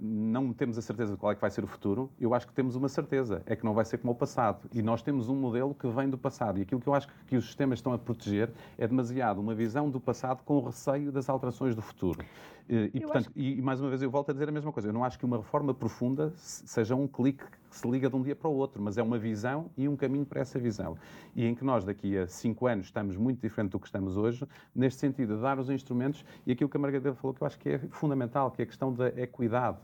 não 0.00 0.52
temos 0.52 0.76
a 0.76 0.82
certeza 0.82 1.12
de 1.12 1.18
qual 1.18 1.30
é 1.30 1.34
que 1.36 1.40
vai 1.40 1.50
ser 1.50 1.62
o 1.62 1.68
futuro, 1.68 2.10
eu 2.20 2.34
acho 2.34 2.48
que 2.48 2.52
temos 2.52 2.74
uma 2.74 2.88
certeza, 2.88 3.42
é 3.46 3.54
que 3.54 3.64
não 3.64 3.72
vai 3.72 3.84
ser 3.84 3.98
como 3.98 4.12
o 4.12 4.16
passado. 4.16 4.68
E 4.72 4.82
nós 4.82 5.00
temos 5.00 5.28
um 5.28 5.36
modelo 5.36 5.72
que 5.72 5.86
vem 5.86 6.10
do 6.10 6.18
passado. 6.18 6.58
E 6.58 6.62
aquilo 6.62 6.80
que 6.80 6.88
eu 6.88 6.94
acho 6.94 7.06
que 7.28 7.36
os 7.36 7.46
sistemas 7.46 7.78
estão 7.78 7.92
a 7.92 7.98
proteger 7.98 8.50
é 8.76 8.88
demasiado 8.88 9.40
uma 9.40 9.54
visão 9.54 9.88
do 9.88 10.00
passado 10.00 10.42
com 10.44 10.56
o 10.56 10.64
receio 10.64 11.12
das 11.12 11.28
alterações 11.28 11.76
do 11.76 11.80
futuro. 11.80 12.18
E, 12.68 13.00
portanto, 13.00 13.28
acho... 13.28 13.30
e, 13.38 13.60
mais 13.60 13.80
uma 13.80 13.90
vez 13.90 14.00
eu 14.00 14.10
volto 14.10 14.30
a 14.30 14.32
dizer 14.32 14.48
a 14.48 14.52
mesma 14.52 14.72
coisa. 14.72 14.88
Eu 14.88 14.92
não 14.92 15.04
acho 15.04 15.18
que 15.18 15.24
uma 15.24 15.36
reforma 15.36 15.74
profunda 15.74 16.32
seja 16.36 16.94
um 16.94 17.06
clique 17.06 17.44
que 17.44 17.76
se 17.76 17.88
liga 17.88 18.08
de 18.08 18.16
um 18.16 18.22
dia 18.22 18.36
para 18.36 18.48
o 18.48 18.54
outro, 18.54 18.80
mas 18.80 18.96
é 18.96 19.02
uma 19.02 19.18
visão 19.18 19.68
e 19.76 19.88
um 19.88 19.96
caminho 19.96 20.24
para 20.24 20.40
essa 20.40 20.58
visão. 20.58 20.96
E 21.34 21.44
em 21.44 21.54
que 21.54 21.64
nós, 21.64 21.84
daqui 21.84 22.16
a 22.16 22.26
cinco 22.26 22.66
anos, 22.66 22.86
estamos 22.86 23.16
muito 23.16 23.40
diferente 23.40 23.72
do 23.72 23.80
que 23.80 23.86
estamos 23.86 24.16
hoje, 24.16 24.46
neste 24.74 25.00
sentido, 25.00 25.36
de 25.36 25.42
dar 25.42 25.58
os 25.58 25.68
instrumentos 25.68 26.24
e 26.46 26.52
aquilo 26.52 26.70
que 26.70 26.76
a 26.76 26.80
Margarida 26.80 27.14
falou, 27.14 27.34
que 27.34 27.42
eu 27.42 27.46
acho 27.46 27.58
que 27.58 27.68
é 27.68 27.78
fundamental, 27.90 28.50
que 28.50 28.62
é 28.62 28.64
a 28.64 28.66
questão 28.66 28.92
da 28.92 29.08
equidade. 29.08 29.78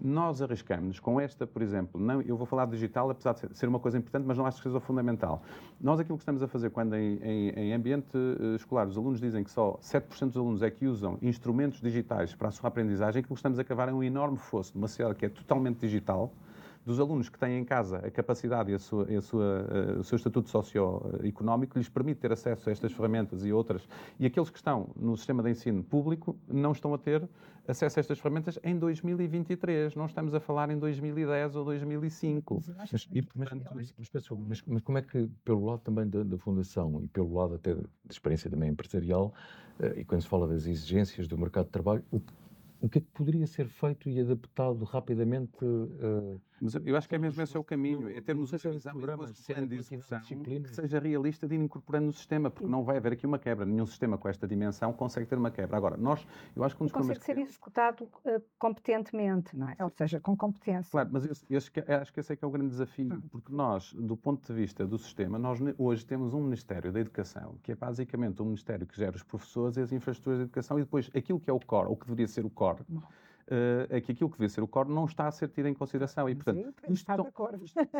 Nós 0.00 0.42
arriscamos 0.42 0.98
com 0.98 1.20
esta, 1.20 1.46
por 1.46 1.62
exemplo, 1.62 2.00
não, 2.00 2.20
eu 2.22 2.36
vou 2.36 2.46
falar 2.46 2.64
de 2.64 2.72
digital, 2.72 3.10
apesar 3.10 3.32
de 3.34 3.56
ser 3.56 3.68
uma 3.68 3.78
coisa 3.78 3.96
importante, 3.96 4.24
mas 4.26 4.36
não 4.36 4.44
acho 4.44 4.56
que 4.56 4.64
seja 4.64 4.80
fundamental. 4.80 5.42
Nós 5.80 6.00
aquilo 6.00 6.18
que 6.18 6.22
estamos 6.22 6.42
a 6.42 6.48
fazer 6.48 6.70
quando 6.70 6.94
em, 6.94 7.18
em, 7.22 7.48
em 7.50 7.74
ambiente 7.74 8.16
eh, 8.16 8.56
escolar 8.56 8.88
os 8.88 8.98
alunos 8.98 9.20
dizem 9.20 9.44
que 9.44 9.50
só 9.50 9.78
7% 9.80 10.28
dos 10.28 10.36
alunos 10.36 10.62
é 10.62 10.70
que 10.70 10.86
usam 10.86 11.16
instrumentos 11.22 11.80
digitais 11.80 12.23
para 12.32 12.48
a 12.48 12.50
sua 12.50 12.68
aprendizagem, 12.68 13.20
aquilo 13.20 13.34
que 13.34 13.38
estamos 13.38 13.58
a 13.58 13.64
cavar 13.64 13.88
é 13.88 13.92
um 13.92 14.02
enorme 14.02 14.38
fosso 14.38 14.72
de 14.72 14.78
uma 14.78 14.88
sociedade 14.88 15.16
que 15.16 15.26
é 15.26 15.28
totalmente 15.28 15.80
digital, 15.80 16.32
dos 16.84 17.00
alunos 17.00 17.28
que 17.28 17.38
têm 17.38 17.58
em 17.58 17.64
casa 17.64 17.98
a 17.98 18.10
capacidade 18.10 18.70
e, 18.70 18.74
a 18.74 18.78
sua, 18.78 19.10
e 19.10 19.16
a 19.16 19.22
sua, 19.22 19.66
uh, 19.96 20.00
o 20.00 20.04
seu 20.04 20.16
estatuto 20.16 20.50
socioeconómico 20.50 21.78
lhes 21.78 21.88
permite 21.88 22.20
ter 22.20 22.32
acesso 22.32 22.68
a 22.68 22.72
estas 22.72 22.92
ferramentas 22.92 23.44
e 23.44 23.52
outras, 23.52 23.88
e 24.18 24.26
aqueles 24.26 24.50
que 24.50 24.58
estão 24.58 24.90
no 24.94 25.16
sistema 25.16 25.42
de 25.42 25.50
ensino 25.50 25.82
público 25.82 26.36
não 26.46 26.72
estão 26.72 26.92
a 26.92 26.98
ter 26.98 27.28
acesso 27.66 27.98
a 27.98 28.00
estas 28.00 28.18
ferramentas 28.18 28.58
em 28.62 28.78
2023, 28.78 29.94
não 29.94 30.04
estamos 30.04 30.34
a 30.34 30.40
falar 30.40 30.70
em 30.70 30.78
2010 30.78 31.56
ou 31.56 31.64
2005. 31.64 32.62
Mas, 32.76 33.08
e, 33.10 33.26
mas, 33.34 33.94
mas, 34.36 34.62
mas, 34.66 34.82
como 34.82 34.98
é 34.98 35.02
que, 35.02 35.26
pelo 35.42 35.64
lado 35.64 35.80
também 35.80 36.06
da, 36.06 36.22
da, 36.22 36.36
Fundação 36.36 37.00
e 37.02 37.08
pelo 37.08 37.32
lado 37.32 37.54
até 37.54 37.74
da 37.74 37.82
experiência 38.10 38.50
também 38.50 38.68
empresarial, 38.68 39.32
e 39.96 40.04
quando 40.04 40.22
se 40.22 40.28
fala 40.28 40.46
das 40.46 40.66
exigências 40.66 41.26
do 41.26 41.36
mercado 41.38 41.66
de 41.66 41.72
trabalho, 41.72 42.04
o 42.10 42.20
o 42.84 42.88
que 42.88 42.98
é 42.98 43.00
que 43.00 43.08
poderia 43.14 43.46
ser 43.46 43.66
feito 43.66 44.10
e 44.10 44.20
adaptado 44.20 44.84
rapidamente? 44.84 45.64
Uh, 45.64 46.38
Mas 46.60 46.74
eu 46.74 46.96
acho 46.96 47.08
que 47.08 47.14
é 47.14 47.18
mesmo 47.18 47.42
esse 47.42 47.56
é 47.56 47.60
o 47.60 47.64
caminho, 47.64 48.08
é 48.08 48.20
termos 48.20 48.52
uma 48.52 48.58
visão 48.58 48.94
depois 48.94 49.30
um 49.30 49.54
plano 49.54 49.66
de 49.66 49.76
execução 49.76 50.20
que 50.20 50.68
seja 50.68 50.98
realista 50.98 51.48
de 51.48 51.54
ir 51.54 51.60
incorporando 51.60 52.06
no 52.06 52.12
sistema, 52.12 52.50
porque 52.50 52.68
não 52.68 52.84
vai 52.84 52.96
haver 52.96 53.12
aqui 53.12 53.26
uma 53.26 53.38
quebra. 53.38 53.64
Nenhum 53.64 53.86
sistema 53.86 54.16
com 54.16 54.28
esta 54.28 54.46
dimensão 54.46 54.92
consegue 54.92 55.26
ter 55.26 55.36
uma 55.36 55.50
quebra. 55.50 55.76
Agora, 55.76 55.96
nós, 55.96 56.26
eu 56.54 56.62
acho 56.64 56.76
que 56.76 56.82
um 56.82 56.86
dos 56.86 56.92
Consegue 56.92 57.24
ser 57.24 57.38
executado 57.38 58.04
uh, 58.04 58.42
competentemente, 58.58 59.56
não 59.56 59.68
é? 59.68 59.76
Ou 59.80 59.90
seja, 59.90 60.20
com 60.20 60.36
competência. 60.36 60.90
Claro, 60.90 61.08
mas 61.12 61.24
eu, 61.26 61.32
eu 61.50 61.58
acho, 61.58 61.72
que, 62.12 62.20
esse 62.20 62.32
é 62.32 62.36
que 62.36 62.44
é 62.44 62.48
o 62.48 62.50
grande 62.50 62.70
desafio, 62.70 63.14
hum. 63.14 63.22
porque 63.30 63.52
nós, 63.52 63.92
do 63.92 64.16
ponto 64.16 64.46
de 64.46 64.52
vista 64.52 64.86
do 64.86 64.98
sistema, 64.98 65.38
nós 65.38 65.58
hoje 65.78 66.06
temos 66.06 66.34
um 66.34 66.42
Ministério 66.42 66.92
da 66.92 67.00
Educação, 67.00 67.58
que 67.62 67.72
é 67.72 67.74
basicamente 67.74 68.40
um 68.40 68.46
Ministério 68.46 68.86
que 68.86 68.96
gera 68.96 69.16
os 69.16 69.22
professores 69.22 69.76
e 69.76 69.80
as 69.80 69.92
infraestruturas 69.92 70.38
de 70.38 70.44
educação, 70.44 70.78
e 70.78 70.82
depois 70.82 71.10
aquilo 71.14 71.40
que 71.40 71.50
é 71.50 71.52
o 71.52 71.60
core, 71.60 71.88
ou 71.88 71.96
que 71.96 72.06
deveria 72.06 72.28
ser 72.28 72.44
o 72.44 72.50
core, 72.50 72.64
core, 72.64 72.84
uh, 73.48 73.86
é 73.88 74.00
que 74.00 74.12
aquilo 74.12 74.30
que 74.30 74.36
devia 74.36 74.48
ser 74.48 74.62
o 74.62 74.68
core 74.68 74.90
não 74.90 75.04
está 75.04 75.26
a 75.26 75.30
ser 75.30 75.48
tido 75.48 75.66
em 75.66 75.74
consideração. 75.74 76.28
E, 76.28 76.34
portanto, 76.34 76.56
sim, 76.56 76.92
isto 76.92 77.06
são. 77.06 77.24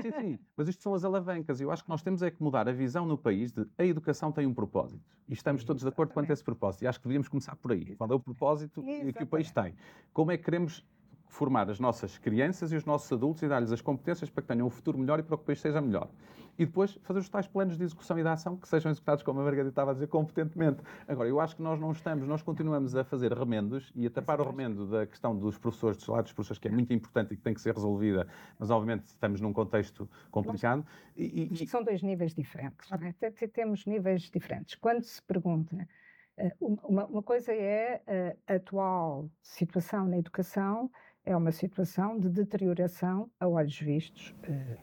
Sim, 0.02 0.12
sim, 0.20 0.38
mas 0.56 0.68
isto 0.68 0.82
são 0.82 0.94
as 0.94 1.04
alavancas. 1.04 1.60
Eu 1.60 1.70
acho 1.70 1.84
que 1.84 1.90
nós 1.90 2.02
temos 2.02 2.22
é 2.22 2.30
que 2.30 2.42
mudar 2.42 2.68
a 2.68 2.72
visão 2.72 3.06
no 3.06 3.18
país 3.18 3.52
de 3.52 3.66
a 3.78 3.84
educação 3.84 4.32
tem 4.32 4.46
um 4.46 4.54
propósito. 4.54 5.02
E 5.28 5.32
estamos 5.32 5.64
todos 5.64 5.82
de 5.82 5.88
acordo 5.88 6.12
quanto 6.12 6.30
a 6.30 6.32
esse 6.32 6.44
propósito. 6.44 6.82
E 6.82 6.86
acho 6.86 7.00
que 7.00 7.06
devíamos 7.06 7.28
começar 7.28 7.56
por 7.56 7.72
aí. 7.72 7.96
Qual 7.96 8.10
é 8.10 8.14
o 8.14 8.20
propósito 8.20 8.80
Exatamente. 8.80 9.12
que 9.14 9.22
o 9.22 9.26
país 9.26 9.50
tem? 9.50 9.74
Como 10.12 10.30
é 10.30 10.36
que 10.36 10.44
queremos 10.44 10.84
formar 11.34 11.68
as 11.68 11.80
nossas 11.80 12.16
crianças 12.16 12.70
e 12.72 12.76
os 12.76 12.84
nossos 12.84 13.12
adultos 13.12 13.42
e 13.42 13.48
dar-lhes 13.48 13.72
as 13.72 13.80
competências 13.80 14.30
para 14.30 14.42
que 14.42 14.48
tenham 14.48 14.66
um 14.68 14.70
futuro 14.70 14.96
melhor 14.96 15.18
e 15.18 15.22
para 15.22 15.36
que 15.36 15.42
o 15.42 15.46
país 15.46 15.60
seja 15.60 15.80
melhor. 15.80 16.08
E 16.56 16.64
depois 16.64 16.96
fazer 17.02 17.18
os 17.18 17.28
tais 17.28 17.48
planos 17.48 17.76
de 17.76 17.82
execução 17.82 18.16
e 18.16 18.22
de 18.22 18.28
ação 18.28 18.56
que 18.56 18.68
sejam 18.68 18.88
executados, 18.92 19.24
como 19.24 19.40
a 19.40 19.42
Margarida 19.42 19.70
estava 19.70 19.90
a 19.90 19.94
dizer, 19.94 20.06
competentemente. 20.06 20.80
Agora, 21.08 21.28
eu 21.28 21.40
acho 21.40 21.56
que 21.56 21.62
nós 21.62 21.80
não 21.80 21.90
estamos, 21.90 22.28
nós 22.28 22.40
continuamos 22.40 22.94
a 22.94 23.02
fazer 23.02 23.32
remendos 23.32 23.92
e 23.96 24.06
a 24.06 24.10
tapar 24.10 24.40
o 24.40 24.44
remendo 24.44 24.86
da 24.86 25.04
questão 25.04 25.36
dos 25.36 25.58
professores, 25.58 25.96
dos 25.96 26.06
salários 26.06 26.30
dos 26.30 26.34
professores, 26.34 26.60
que 26.60 26.68
é 26.68 26.70
muito 26.70 26.92
importante 26.92 27.34
e 27.34 27.36
que 27.36 27.42
tem 27.42 27.52
que 27.52 27.60
ser 27.60 27.74
resolvida, 27.74 28.28
mas 28.56 28.70
obviamente 28.70 29.06
estamos 29.06 29.40
num 29.40 29.52
contexto 29.52 30.08
complicado. 30.30 30.86
E, 31.16 31.48
e... 31.52 31.66
São 31.66 31.82
dois 31.82 32.00
níveis 32.00 32.32
diferentes, 32.32 32.88
não 32.88 32.98
é? 33.02 33.12
Temos 33.48 33.84
níveis 33.86 34.30
diferentes. 34.30 34.76
Quando 34.76 35.02
se 35.02 35.20
pergunta 35.20 35.88
eh, 36.36 36.54
uma, 36.60 37.06
uma, 37.06 37.22
coisa 37.22 37.52
é 37.52 38.36
a 38.46 38.54
atual 38.54 39.28
situação 39.42 40.06
na 40.06 40.18
educação 40.18 40.88
é 41.24 41.36
uma 41.36 41.52
situação 41.52 42.18
de 42.18 42.28
deterioração 42.28 43.30
a 43.40 43.48
olhos 43.48 43.78
vistos, 43.78 44.34
eh, 44.42 44.76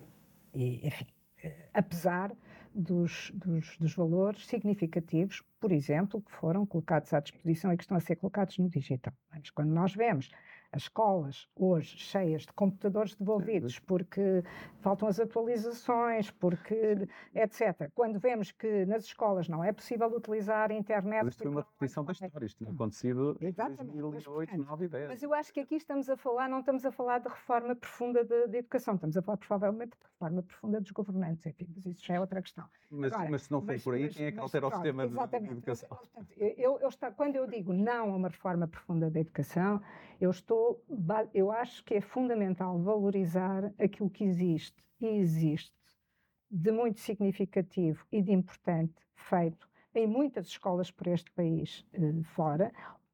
e, 0.53 0.87
enfim, 0.87 1.07
eh, 1.43 1.69
apesar 1.73 2.31
dos, 2.73 3.31
dos, 3.33 3.77
dos, 3.77 3.93
valores 3.93 4.47
significativos, 4.47 5.43
por 5.59 5.71
exemplo, 5.71 6.21
que 6.21 6.31
foram 6.31 6.65
colocados 6.65 7.13
à 7.13 7.19
disposição 7.19 7.71
e 7.71 7.77
que 7.77 7.83
estão 7.83 7.97
a 7.97 7.99
ser 7.99 8.15
colocados 8.15 8.57
no 8.57 8.69
digital. 8.69 9.13
Mas 9.29 9.49
quando 9.49 9.69
nós 9.69 9.93
vemos 9.93 10.29
as 10.71 10.83
escolas 10.83 11.47
hoje 11.55 11.97
cheias 11.97 12.43
de 12.43 12.53
computadores 12.53 13.15
devolvidos 13.15 13.77
porque 13.79 14.43
faltam 14.79 15.07
as 15.07 15.19
atualizações, 15.19 16.31
porque 16.31 17.07
etc. 17.35 17.91
Quando 17.93 18.19
vemos 18.19 18.51
que 18.51 18.85
nas 18.85 19.03
escolas 19.03 19.49
não 19.49 19.63
é 19.63 19.71
possível 19.71 20.07
utilizar 20.07 20.71
a 20.71 20.73
internet. 20.73 21.25
Mas 21.25 21.33
isto 21.33 21.43
foi 21.43 21.51
uma 21.51 21.61
repetição 21.61 22.05
da 22.05 22.11
história, 22.13 22.45
isto 22.45 22.57
tinha 22.57 22.71
acontecido 22.71 23.37
em 23.41 23.51
2008, 23.51 24.51
2009 24.57 24.85
e 24.85 24.87
10. 24.87 25.07
Mas 25.09 25.23
eu 25.23 25.33
acho 25.33 25.53
que 25.53 25.59
aqui 25.59 25.75
estamos 25.75 26.09
a 26.09 26.15
falar, 26.15 26.47
não 26.47 26.59
estamos 26.59 26.85
a 26.85 26.91
falar 26.91 27.19
de 27.19 27.27
reforma 27.27 27.75
profunda 27.75 28.23
de, 28.23 28.57
educação, 28.57 28.95
estamos 28.95 29.17
a 29.17 29.21
falar 29.21 29.37
provavelmente 29.37 29.91
de 29.91 30.03
reforma 30.03 30.43
profunda 30.43 30.79
dos 30.79 30.91
governantes, 30.91 31.45
enfim, 31.45 31.67
mas 31.75 31.85
isso 31.85 32.05
já 32.05 32.15
é 32.15 32.19
outra 32.19 32.41
questão. 32.41 32.65
Mas, 32.89 33.13
Agora, 33.13 33.29
mas 33.29 33.41
se 33.43 33.51
não 33.51 33.61
for 33.61 33.79
por 33.81 33.93
aí, 33.93 34.03
mas, 34.03 34.15
quem 34.15 34.25
é 34.25 34.31
que 34.31 34.39
altera 34.39 34.67
o 34.67 34.71
sistema 34.71 35.07
de, 35.07 35.39
de 35.39 35.51
educação? 35.51 35.89
Portanto, 35.89 36.33
eu, 36.37 36.49
eu, 36.57 36.79
eu, 36.79 37.13
quando 37.15 37.35
eu 37.35 37.47
digo 37.47 37.73
não 37.73 38.13
a 38.13 38.15
uma 38.15 38.29
reforma 38.29 38.67
profunda 38.67 39.09
da 39.09 39.19
educação, 39.19 39.81
eu 40.21 40.29
estou, 40.29 40.60
eu 41.33 41.51
acho 41.51 41.83
que 41.83 41.95
é 41.95 42.01
fundamental 42.01 42.79
valorizar 42.79 43.73
aquilo 43.79 44.09
que 44.09 44.23
existe 44.23 44.83
e 44.99 45.07
existe 45.07 45.73
de 46.49 46.71
muito 46.71 46.99
significativo 46.99 48.05
e 48.11 48.21
de 48.21 48.31
importante 48.31 48.95
feito 49.15 49.69
em 49.93 50.07
muitas 50.07 50.47
escolas 50.47 50.91
por 50.91 51.07
este 51.07 51.31
país 51.31 51.85
eh, 51.93 52.23
fora, 52.23 52.71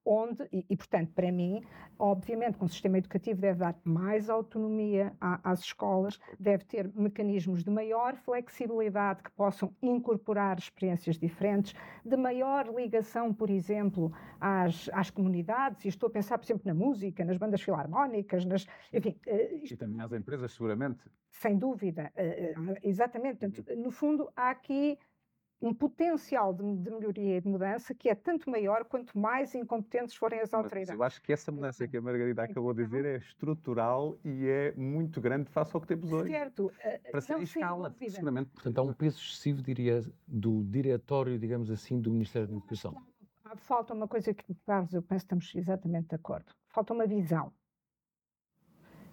onde, 0.07 0.47
e, 0.51 0.65
e, 0.69 0.77
portanto, 0.77 1.11
para 1.13 1.31
mim, 1.31 1.61
obviamente 1.99 2.57
que 2.57 2.63
um 2.63 2.67
sistema 2.67 2.97
educativo 2.97 3.41
deve 3.41 3.59
dar 3.59 3.75
mais 3.83 4.29
autonomia 4.29 5.13
à, 5.19 5.51
às 5.51 5.59
escolas, 5.59 6.19
deve 6.39 6.63
ter 6.63 6.89
mecanismos 6.95 7.63
de 7.63 7.69
maior 7.69 8.15
flexibilidade 8.15 9.21
que 9.21 9.31
possam 9.31 9.75
incorporar 9.81 10.57
experiências 10.57 11.17
diferentes, 11.17 11.75
de 12.05 12.15
maior 12.15 12.67
ligação, 12.73 13.33
por 13.33 13.49
exemplo, 13.49 14.13
às, 14.39 14.89
às 14.93 15.09
comunidades, 15.09 15.83
e 15.83 15.89
estou 15.89 16.07
a 16.07 16.11
pensar, 16.11 16.37
por 16.37 16.45
exemplo, 16.45 16.63
na 16.65 16.73
música, 16.73 17.25
nas 17.25 17.37
bandas 17.37 17.61
filarmónicas, 17.61 18.45
nas, 18.45 18.65
enfim... 18.93 19.19
Uh, 19.27 19.63
isto, 19.63 19.73
e 19.73 19.77
também 19.77 20.01
às 20.01 20.13
empresas, 20.13 20.53
seguramente. 20.53 21.03
Sem 21.29 21.57
dúvida, 21.57 22.11
uh, 22.15 22.77
exatamente. 22.81 23.39
Portanto, 23.39 23.75
no 23.77 23.91
fundo, 23.91 24.31
há 24.35 24.49
aqui 24.49 24.97
um 25.61 25.73
potencial 25.73 26.53
de, 26.53 26.63
de, 26.77 26.91
melhoria 26.91 27.37
e 27.37 27.41
de 27.41 27.47
mudança 27.47 27.93
que 27.93 28.09
é 28.09 28.15
tanto 28.15 28.49
maior 28.49 28.85
quanto 28.85 29.17
mais 29.17 29.55
incompetentes 29.55 30.15
forem 30.15 30.39
as 30.39 30.53
autoridades. 30.53 30.89
Mas 30.89 30.99
eu 30.99 31.03
acho 31.03 31.21
que 31.21 31.33
essa 31.33 31.51
mudança 31.51 31.87
que 31.87 31.97
a 31.97 32.01
Margarida 32.01 32.43
acabou 32.43 32.73
de 32.73 32.83
dizer 32.83 33.05
é 33.05 33.17
estrutural 33.17 34.17
e 34.23 34.47
é 34.47 34.73
muito 34.75 35.19
grande 35.19 35.49
face 35.49 35.75
ao 35.75 35.81
que 35.81 35.87
temos 35.87 36.11
hoje. 36.11 36.31
Certo. 36.31 36.71
Eh, 36.79 36.99
Para 37.11 37.21
ser 37.21 37.41
escala, 37.41 37.95
seguramente. 38.07 38.51
Portanto, 38.51 38.77
há 38.77 38.81
um 38.83 38.93
peso 38.93 39.17
excessivo, 39.19 39.61
diria, 39.63 40.01
do 40.27 40.63
diretório, 40.63 41.39
digamos 41.39 41.71
assim, 41.71 41.99
do 41.99 42.11
Ministério 42.11 42.47
da 42.47 42.53
Educação. 42.53 42.95
Falta 43.55 43.93
uma 43.93 44.07
coisa 44.07 44.33
que, 44.33 44.53
Carlos, 44.65 44.93
eu 44.93 45.01
penso 45.01 45.25
que 45.25 45.33
estamos 45.33 45.55
exatamente 45.55 46.09
de 46.09 46.15
acordo. 46.15 46.53
Falta 46.69 46.93
uma 46.93 47.07
visão. 47.07 47.51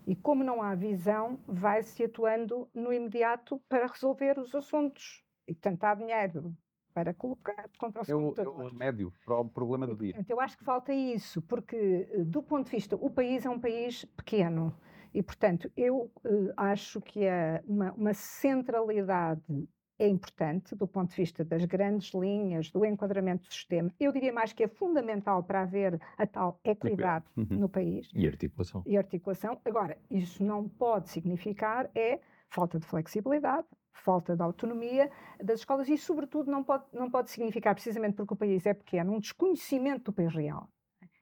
E 0.06 0.14
como 0.14 0.44
não 0.44 0.60
há 0.60 0.74
visão, 0.74 1.38
vai-se 1.46 2.04
atuando 2.04 2.68
no 2.74 2.92
imediato 2.92 3.58
para 3.68 3.86
resolver 3.86 4.38
os 4.38 4.54
assuntos 4.54 5.24
e 5.46 5.54
portanto 5.54 5.84
há 5.84 5.94
dinheiro 5.94 6.56
para 6.94 7.12
colocar 7.12 7.68
contra 7.76 8.02
os 8.02 8.08
é 8.08 8.14
o, 8.14 8.32
é 8.36 8.48
o 8.48 8.68
remédio 8.68 9.12
para 9.26 9.40
o 9.40 9.48
problema 9.48 9.86
do 9.86 9.96
dia. 9.96 10.12
Portanto, 10.12 10.30
eu 10.30 10.40
acho 10.40 10.56
que 10.56 10.64
falta 10.64 10.94
isso, 10.94 11.42
porque 11.42 12.08
eh, 12.10 12.24
do 12.24 12.40
ponto 12.40 12.66
de 12.66 12.70
vista, 12.70 12.94
o 12.94 13.10
país 13.10 13.44
é 13.44 13.50
um 13.50 13.58
país 13.58 14.04
pequeno 14.16 14.72
e, 15.12 15.22
portanto, 15.22 15.70
eu 15.76 16.10
uh, 16.24 16.52
acho 16.56 17.00
que 17.00 17.24
é 17.24 17.62
uma, 17.66 17.92
uma 17.92 18.14
centralidade 18.14 19.68
é 19.98 20.08
importante 20.08 20.74
do 20.74 20.88
ponto 20.88 21.10
de 21.10 21.16
vista 21.16 21.44
das 21.44 21.64
grandes 21.64 22.12
linhas, 22.14 22.70
do 22.70 22.84
enquadramento 22.84 23.46
do 23.46 23.52
sistema. 23.52 23.92
Eu 23.98 24.10
diria 24.10 24.32
mais 24.32 24.52
que 24.52 24.64
é 24.64 24.68
fundamental 24.68 25.42
para 25.44 25.62
haver 25.62 26.00
a 26.18 26.26
tal 26.26 26.60
equidade 26.64 27.26
uhum. 27.36 27.46
no 27.50 27.68
país. 27.68 28.10
E 28.12 28.26
articulação. 28.26 28.82
E 28.86 28.96
articulação. 28.96 29.60
Agora, 29.64 29.96
isso 30.10 30.42
não 30.42 30.68
pode 30.68 31.10
significar 31.10 31.88
é 31.94 32.20
falta 32.48 32.78
de 32.78 32.86
flexibilidade, 32.86 33.66
falta 33.94 34.36
de 34.36 34.42
autonomia 34.42 35.10
das 35.42 35.60
escolas 35.60 35.88
e, 35.88 35.96
sobretudo, 35.96 36.50
não 36.50 36.62
pode, 36.62 36.84
não 36.92 37.10
pode 37.10 37.30
significar, 37.30 37.74
precisamente 37.74 38.16
porque 38.16 38.34
o 38.34 38.36
país 38.36 38.66
é 38.66 38.74
pequeno, 38.74 39.14
um 39.14 39.20
desconhecimento 39.20 40.04
do 40.04 40.12
país 40.12 40.34
real. 40.34 40.68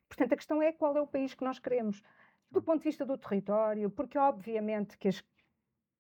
Portanto, 0.09 0.33
a 0.33 0.37
questão 0.37 0.62
é 0.62 0.73
qual 0.73 0.97
é 0.97 1.00
o 1.00 1.07
país 1.07 1.35
que 1.35 1.45
nós 1.45 1.59
queremos. 1.59 2.02
Do 2.50 2.62
ponto 2.62 2.79
de 2.79 2.85
vista 2.85 3.07
do 3.07 3.17
território, 3.17 3.91
porque 3.91 4.19
obviamente 4.19 4.99
que, 4.99 5.09
as, 5.09 5.25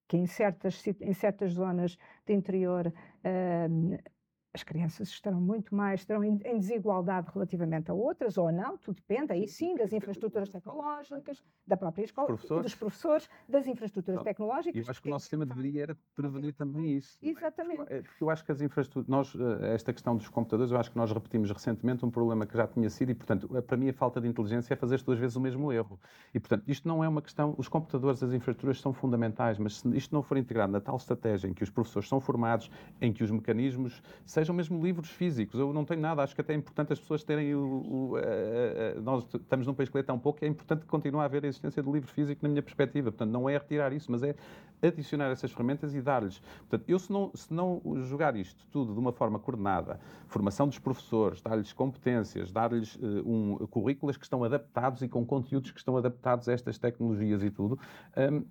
que 0.06 0.16
em, 0.16 0.26
certas, 0.26 0.84
em 0.86 1.14
certas 1.14 1.52
zonas 1.52 1.96
de 2.26 2.34
interior 2.34 2.88
uh, 2.88 4.11
as 4.54 4.62
crianças 4.62 5.08
estarão 5.08 5.40
muito 5.40 5.74
mais, 5.74 6.00
estarão 6.00 6.22
em, 6.22 6.38
em, 6.44 6.58
desigualdade 6.58 7.28
relativamente 7.32 7.90
a 7.90 7.94
outras, 7.94 8.36
ou 8.36 8.52
não, 8.52 8.76
tudo 8.76 8.96
depende, 8.96 9.32
aí 9.32 9.48
sim, 9.48 9.74
das 9.74 9.92
infraestruturas 9.92 10.50
tecnológicas, 10.50 11.42
da 11.66 11.76
própria 11.76 12.04
escola, 12.04 12.26
professores. 12.26 12.64
dos 12.64 12.74
professores, 12.74 13.30
das 13.48 13.66
infraestruturas 13.66 14.18
não, 14.18 14.24
tecnológicas. 14.24 14.86
Eu 14.86 14.90
acho 14.90 15.02
que 15.02 15.08
o 15.08 15.10
nosso 15.10 15.24
sistema 15.24 15.46
deveria 15.46 15.82
era 15.82 15.98
prevenir 16.14 16.54
também 16.54 16.96
isso. 16.96 17.18
Exatamente. 17.22 17.82
É? 17.88 18.02
Porque 18.02 18.22
eu 18.22 18.28
acho 18.28 18.44
que 18.44 18.52
as 18.52 18.60
infraestruturas, 18.60 19.08
nós, 19.08 19.34
eh, 19.34 19.74
esta 19.74 19.92
questão 19.92 20.16
dos 20.16 20.28
computadores, 20.28 20.70
eu 20.70 20.78
acho 20.78 20.90
que 20.90 20.98
nós 20.98 21.10
repetimos 21.10 21.50
recentemente 21.50 22.04
um 22.04 22.10
problema 22.10 22.46
que 22.46 22.56
já 22.56 22.66
tinha 22.66 22.90
sido 22.90 23.10
e, 23.10 23.14
portanto, 23.14 23.48
eh, 23.56 23.60
para 23.62 23.76
mim 23.76 23.88
a 23.88 23.94
falta 23.94 24.20
de 24.20 24.28
inteligência 24.28 24.74
é 24.74 24.76
fazer 24.76 25.02
duas 25.02 25.18
vezes 25.18 25.36
o 25.36 25.40
mesmo 25.40 25.72
erro. 25.72 25.98
E, 26.34 26.38
portanto, 26.38 26.64
isto 26.68 26.86
não 26.86 27.02
é 27.02 27.08
uma 27.08 27.22
questão, 27.22 27.54
os 27.56 27.68
computadores, 27.68 28.22
as 28.22 28.32
infraestruturas 28.32 28.80
são 28.80 28.92
fundamentais, 28.92 29.58
mas 29.58 29.78
se 29.78 29.96
isto 29.96 30.14
não 30.14 30.22
for 30.22 30.36
integrado 30.36 30.72
na 30.72 30.80
tal 30.80 30.96
estratégia 30.96 31.48
em 31.48 31.54
que 31.54 31.62
os 31.62 31.70
professores 31.70 32.08
são 32.08 32.20
formados, 32.20 32.70
em 33.00 33.12
que 33.12 33.24
os 33.24 33.30
mecanismos 33.30 34.02
sejam 34.24 34.41
mesmo 34.50 34.82
livros 34.82 35.10
físicos. 35.10 35.58
Eu 35.58 35.72
não 35.72 35.84
tenho 35.84 36.00
nada, 36.00 36.22
acho 36.22 36.34
que 36.34 36.40
até 36.40 36.52
é 36.52 36.56
importante 36.56 36.92
as 36.92 36.98
pessoas 36.98 37.22
terem 37.22 37.54
o. 37.54 37.60
o 37.60 38.16
a, 38.16 38.98
a, 38.98 39.00
nós 39.00 39.24
estamos 39.34 39.66
num 39.66 39.74
país 39.74 39.88
que 39.88 39.96
lê 39.96 40.02
tão 40.02 40.18
pouco, 40.18 40.44
é 40.44 40.48
importante 40.48 40.80
que 40.80 40.86
continue 40.86 41.20
a 41.20 41.24
haver 41.24 41.44
a 41.44 41.48
existência 41.48 41.82
do 41.82 41.92
livro 41.92 42.10
físico 42.10 42.40
na 42.42 42.48
minha 42.48 42.62
perspectiva. 42.62 43.12
Portanto, 43.12 43.30
não 43.30 43.48
é 43.48 43.52
retirar 43.52 43.92
isso, 43.92 44.10
mas 44.10 44.22
é 44.22 44.34
adicionar 44.82 45.30
essas 45.30 45.50
ferramentas 45.52 45.94
e 45.94 46.00
dar-lhes. 46.00 46.40
Portanto, 46.68 46.88
eu 46.88 46.98
se 46.98 47.12
não, 47.12 47.30
se 47.34 47.52
não 47.52 47.80
jogar 48.08 48.34
isto 48.36 48.66
tudo 48.70 48.92
de 48.92 48.98
uma 48.98 49.12
forma 49.12 49.38
coordenada, 49.38 50.00
formação 50.26 50.66
dos 50.66 50.78
professores, 50.78 51.40
dar-lhes 51.40 51.72
competências, 51.72 52.50
dar-lhes 52.50 52.96
uh, 52.96 53.22
um, 53.24 53.58
currículos 53.68 54.16
que 54.16 54.24
estão 54.24 54.42
adaptados 54.42 55.02
e 55.02 55.08
com 55.08 55.24
conteúdos 55.24 55.70
que 55.70 55.78
estão 55.78 55.96
adaptados 55.96 56.48
a 56.48 56.52
estas 56.52 56.78
tecnologias 56.78 57.42
e 57.42 57.50
tudo, 57.50 57.78
um, 58.16 58.44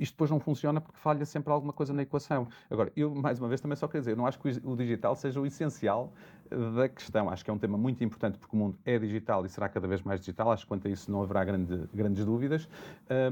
isto 0.00 0.14
depois 0.14 0.30
não 0.30 0.40
funciona 0.40 0.80
porque 0.80 0.98
falha 0.98 1.24
sempre 1.24 1.52
alguma 1.52 1.72
coisa 1.72 1.92
na 1.92 2.02
equação. 2.02 2.48
Agora, 2.70 2.90
eu, 2.96 3.14
mais 3.14 3.38
uma 3.38 3.48
vez, 3.48 3.60
também 3.60 3.76
só 3.76 3.86
quero 3.86 4.00
dizer, 4.00 4.16
não 4.16 4.26
acho 4.26 4.38
que 4.38 4.48
o 4.64 4.74
digital 4.74 5.14
seja 5.14 5.38
o 5.40 5.46
essencial 5.46 6.12
da 6.50 6.88
questão. 6.88 7.30
Acho 7.30 7.44
que 7.44 7.50
é 7.50 7.54
um 7.54 7.58
tema 7.58 7.78
muito 7.78 8.02
importante 8.02 8.38
porque 8.38 8.54
o 8.54 8.58
mundo 8.58 8.78
é 8.84 8.98
digital 8.98 9.44
e 9.44 9.48
será 9.48 9.68
cada 9.68 9.86
vez 9.86 10.02
mais 10.02 10.20
digital. 10.20 10.50
Acho 10.52 10.64
que 10.64 10.68
quanto 10.68 10.88
a 10.88 10.90
isso 10.90 11.10
não 11.10 11.22
haverá 11.22 11.44
grande, 11.44 11.88
grandes 11.94 12.24
dúvidas. 12.24 12.68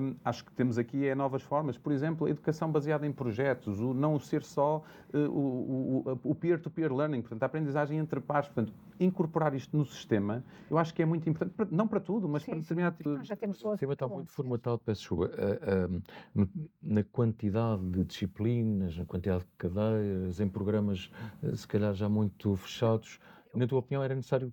Um, 0.01 0.15
acho 0.25 0.45
que 0.45 0.53
temos 0.53 0.79
aqui 0.79 1.07
é 1.07 1.15
novas 1.15 1.43
formas. 1.43 1.77
Por 1.77 1.93
exemplo, 1.93 2.27
a 2.27 2.31
educação 2.31 2.71
baseada 2.71 3.07
em 3.07 3.13
projetos, 3.13 3.81
o 3.81 3.93
não 3.93 4.19
ser 4.19 4.43
só 4.43 4.83
uh, 5.13 6.19
o 6.23 6.35
peer-to-peer 6.35 6.91
-peer 6.91 6.97
learning, 6.97 7.21
portanto, 7.21 7.43
a 7.43 7.47
aprendizagem 7.47 7.99
entre 7.99 8.21
pares. 8.21 8.49
Portanto, 8.49 8.73
incorporar 9.01 9.55
isto 9.55 9.77
no 9.77 9.85
sistema, 9.85 10.45
eu 10.71 10.79
acho 10.79 10.93
que 10.93 11.03
é 11.03 11.07
muito 11.07 11.29
importante, 11.29 11.73
não 11.73 11.87
para 11.87 12.01
tudo, 12.01 12.29
mas 12.29 12.43
Sim, 12.43 12.53
para 12.53 12.61
determinado... 12.61 13.25
Já 13.25 13.37
temos 13.37 13.63
o 13.65 13.71
sistema 13.71 13.93
está 13.93 14.09
muito 14.09 14.31
formatado, 14.33 14.81
peço 14.85 15.01
desculpa, 15.01 15.27
uh, 15.27 16.43
uh, 16.43 16.49
na 16.83 17.05
quantidade 17.05 17.83
de 17.91 18.05
disciplinas, 18.05 18.97
na 18.97 19.05
quantidade 19.05 19.45
de 19.45 19.51
cadeiras, 19.57 20.41
em 20.41 20.49
programas 20.49 21.11
eh, 21.43 21.55
se 21.55 21.67
calhar 21.67 21.95
já 21.95 22.09
muito 22.09 22.57
fechados. 22.57 23.08
Na 23.55 23.67
tua 23.67 23.79
opinião, 23.79 24.03
era 24.03 24.15
necessário 24.15 24.53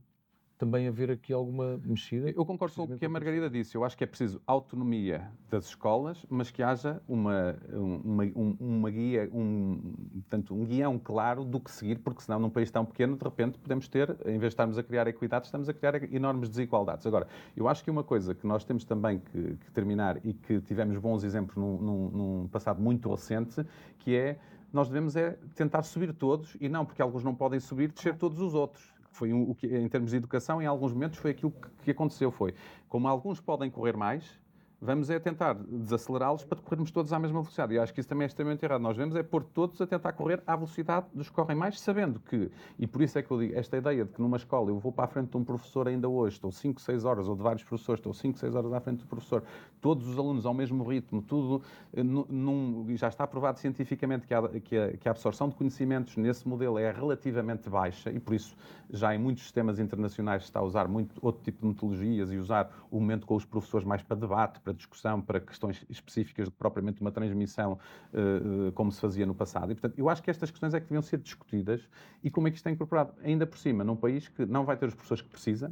também 0.57 0.87
haver 0.87 1.11
aqui 1.11 1.33
alguma 1.33 1.77
mexida? 1.83 2.29
Eu 2.29 2.45
concordo 2.45 2.75
com 2.75 2.83
o 2.83 2.97
que 2.97 3.05
a 3.05 3.09
Margarida 3.09 3.49
disse. 3.49 3.75
Eu 3.75 3.83
acho 3.83 3.97
que 3.97 4.03
é 4.03 4.07
preciso 4.07 4.41
autonomia 4.47 5.29
das 5.49 5.65
escolas, 5.65 6.25
mas 6.29 6.49
que 6.49 6.63
haja 6.63 7.01
uma, 7.07 7.57
uma, 7.73 8.23
uma 8.59 8.89
guia, 8.89 9.29
um, 9.33 9.93
portanto, 10.13 10.55
um 10.55 10.63
guião 10.65 10.97
claro 10.97 11.43
do 11.43 11.59
que 11.59 11.69
seguir, 11.69 11.99
porque 11.99 12.21
senão 12.21 12.39
num 12.39 12.49
país 12.49 12.71
tão 12.71 12.85
pequeno, 12.85 13.17
de 13.17 13.23
repente, 13.23 13.57
podemos 13.57 13.87
ter, 13.87 14.11
em 14.25 14.37
vez 14.37 14.41
de 14.41 14.47
estarmos 14.47 14.77
a 14.77 14.83
criar 14.83 15.07
equidade, 15.07 15.45
estamos 15.45 15.67
a 15.67 15.73
criar 15.73 16.01
enormes 16.13 16.49
desigualdades. 16.49 17.05
Agora, 17.05 17.27
eu 17.55 17.67
acho 17.67 17.83
que 17.83 17.91
uma 17.91 18.03
coisa 18.03 18.33
que 18.33 18.47
nós 18.47 18.63
temos 18.63 18.85
também 18.85 19.19
que, 19.19 19.57
que 19.57 19.71
terminar 19.71 20.25
e 20.25 20.33
que 20.33 20.61
tivemos 20.61 20.97
bons 20.97 21.23
exemplos 21.23 21.57
num, 21.57 21.77
num, 21.77 22.09
num 22.09 22.47
passado 22.47 22.81
muito 22.81 23.09
recente, 23.09 23.65
que 23.99 24.15
é 24.15 24.39
nós 24.71 24.87
devemos 24.87 25.15
é 25.15 25.37
tentar 25.55 25.83
subir 25.83 26.13
todos 26.13 26.55
e 26.59 26.67
não 26.67 26.85
porque 26.85 27.01
alguns 27.01 27.23
não 27.23 27.33
podem 27.33 27.59
subir, 27.59 27.91
descer 27.91 28.17
todos 28.17 28.39
os 28.39 28.53
outros 28.53 28.95
foi 29.15 29.31
o 29.31 29.55
que, 29.55 29.67
em 29.67 29.87
termos 29.87 30.11
de 30.11 30.17
educação, 30.17 30.61
em 30.61 30.65
alguns 30.65 30.91
momentos 30.91 31.17
foi 31.17 31.31
aquilo 31.31 31.49
que, 31.51 31.69
que 31.85 31.91
aconteceu. 31.91 32.29
Foi, 32.29 32.53
como 32.89 33.07
alguns 33.07 33.39
podem 33.39 33.71
correr 33.71 33.95
mais, 33.95 34.37
vamos 34.85 35.09
é 35.09 35.19
tentar 35.19 35.53
desacelerá-los 35.55 36.45
para 36.45 36.59
corrermos 36.59 36.91
todos 36.91 37.11
à 37.11 37.19
mesma 37.19 37.41
velocidade. 37.41 37.73
E 37.73 37.79
acho 37.79 37.93
que 37.93 37.99
isso 37.99 38.07
também 38.07 38.23
é 38.23 38.27
extremamente 38.27 38.63
errado. 38.63 38.81
Nós 38.81 38.95
vemos 38.95 39.15
é 39.15 39.23
pôr 39.23 39.43
todos 39.43 39.81
a 39.81 39.87
tentar 39.87 40.13
correr 40.13 40.41
à 40.45 40.55
velocidade 40.55 41.07
dos 41.13 41.29
que 41.29 41.35
correm 41.35 41.57
mais, 41.57 41.79
sabendo 41.79 42.19
que, 42.19 42.51
e 42.79 42.87
por 42.87 43.01
isso 43.01 43.17
é 43.17 43.23
que 43.23 43.31
eu 43.31 43.39
digo, 43.39 43.55
esta 43.55 43.77
ideia 43.77 44.05
de 44.05 44.11
que 44.11 44.21
numa 44.21 44.37
escola 44.37 44.69
eu 44.69 44.79
vou 44.79 44.91
para 44.91 45.05
a 45.05 45.07
frente 45.07 45.31
de 45.31 45.37
um 45.37 45.43
professor 45.43 45.87
ainda 45.87 46.07
hoje, 46.07 46.35
estou 46.35 46.51
5, 46.51 46.79
6 46.79 47.05
horas, 47.05 47.27
ou 47.27 47.35
de 47.35 47.41
vários 47.41 47.63
professores, 47.63 47.99
estou 47.99 48.13
5, 48.13 48.37
6 48.37 48.55
horas 48.55 48.73
à 48.73 48.79
frente 48.79 48.99
do 48.99 49.07
professor, 49.07 49.43
todos 49.81 50.07
os 50.07 50.17
alunos 50.17 50.45
ao 50.45 50.53
mesmo 50.53 50.83
ritmo, 50.83 51.21
tudo, 51.21 51.61
eh, 51.93 52.03
num, 52.03 52.85
já 52.95 53.07
está 53.07 53.25
provado 53.25 53.59
cientificamente 53.59 54.27
que 54.27 54.33
a, 54.33 54.47
que, 54.59 54.77
a, 54.77 54.97
que 54.97 55.07
a 55.07 55.11
absorção 55.11 55.49
de 55.49 55.55
conhecimentos 55.55 56.15
nesse 56.17 56.47
modelo 56.47 56.77
é 56.77 56.91
relativamente 56.91 57.69
baixa 57.69 58.11
e 58.11 58.19
por 58.19 58.33
isso 58.33 58.55
já 58.89 59.13
em 59.15 59.17
muitos 59.17 59.43
sistemas 59.43 59.79
internacionais 59.79 60.43
se 60.43 60.49
está 60.49 60.59
a 60.59 60.63
usar 60.63 60.87
muito 60.87 61.15
outro 61.21 61.43
tipo 61.43 61.61
de 61.61 61.67
metodologias 61.67 62.31
e 62.31 62.37
usar 62.37 62.71
o 62.91 62.99
momento 62.99 63.25
com 63.25 63.35
os 63.35 63.45
professores 63.45 63.85
mais 63.85 64.01
para 64.01 64.15
debate, 64.15 64.59
para 64.59 64.73
discussão 64.75 65.21
para 65.21 65.39
questões 65.39 65.85
específicas 65.89 66.49
propriamente 66.49 67.01
uma 67.01 67.11
transmissão 67.11 67.79
uh, 68.13 68.71
como 68.73 68.91
se 68.91 68.99
fazia 68.99 69.25
no 69.25 69.33
passado. 69.33 69.71
E, 69.71 69.75
portanto, 69.75 69.97
eu 69.97 70.09
acho 70.09 70.21
que 70.21 70.29
estas 70.29 70.51
questões 70.51 70.73
é 70.73 70.79
que 70.79 70.85
deviam 70.85 71.01
ser 71.01 71.17
discutidas 71.17 71.87
e 72.23 72.29
como 72.29 72.47
é 72.47 72.51
que 72.51 72.57
isto 72.57 72.67
é 72.67 72.71
incorporado, 72.71 73.13
ainda 73.23 73.45
por 73.45 73.57
cima, 73.57 73.83
num 73.83 73.95
país 73.95 74.27
que 74.27 74.45
não 74.45 74.65
vai 74.65 74.77
ter 74.77 74.87
os 74.87 74.93
professores 74.93 75.21
que 75.21 75.29
precisa, 75.29 75.71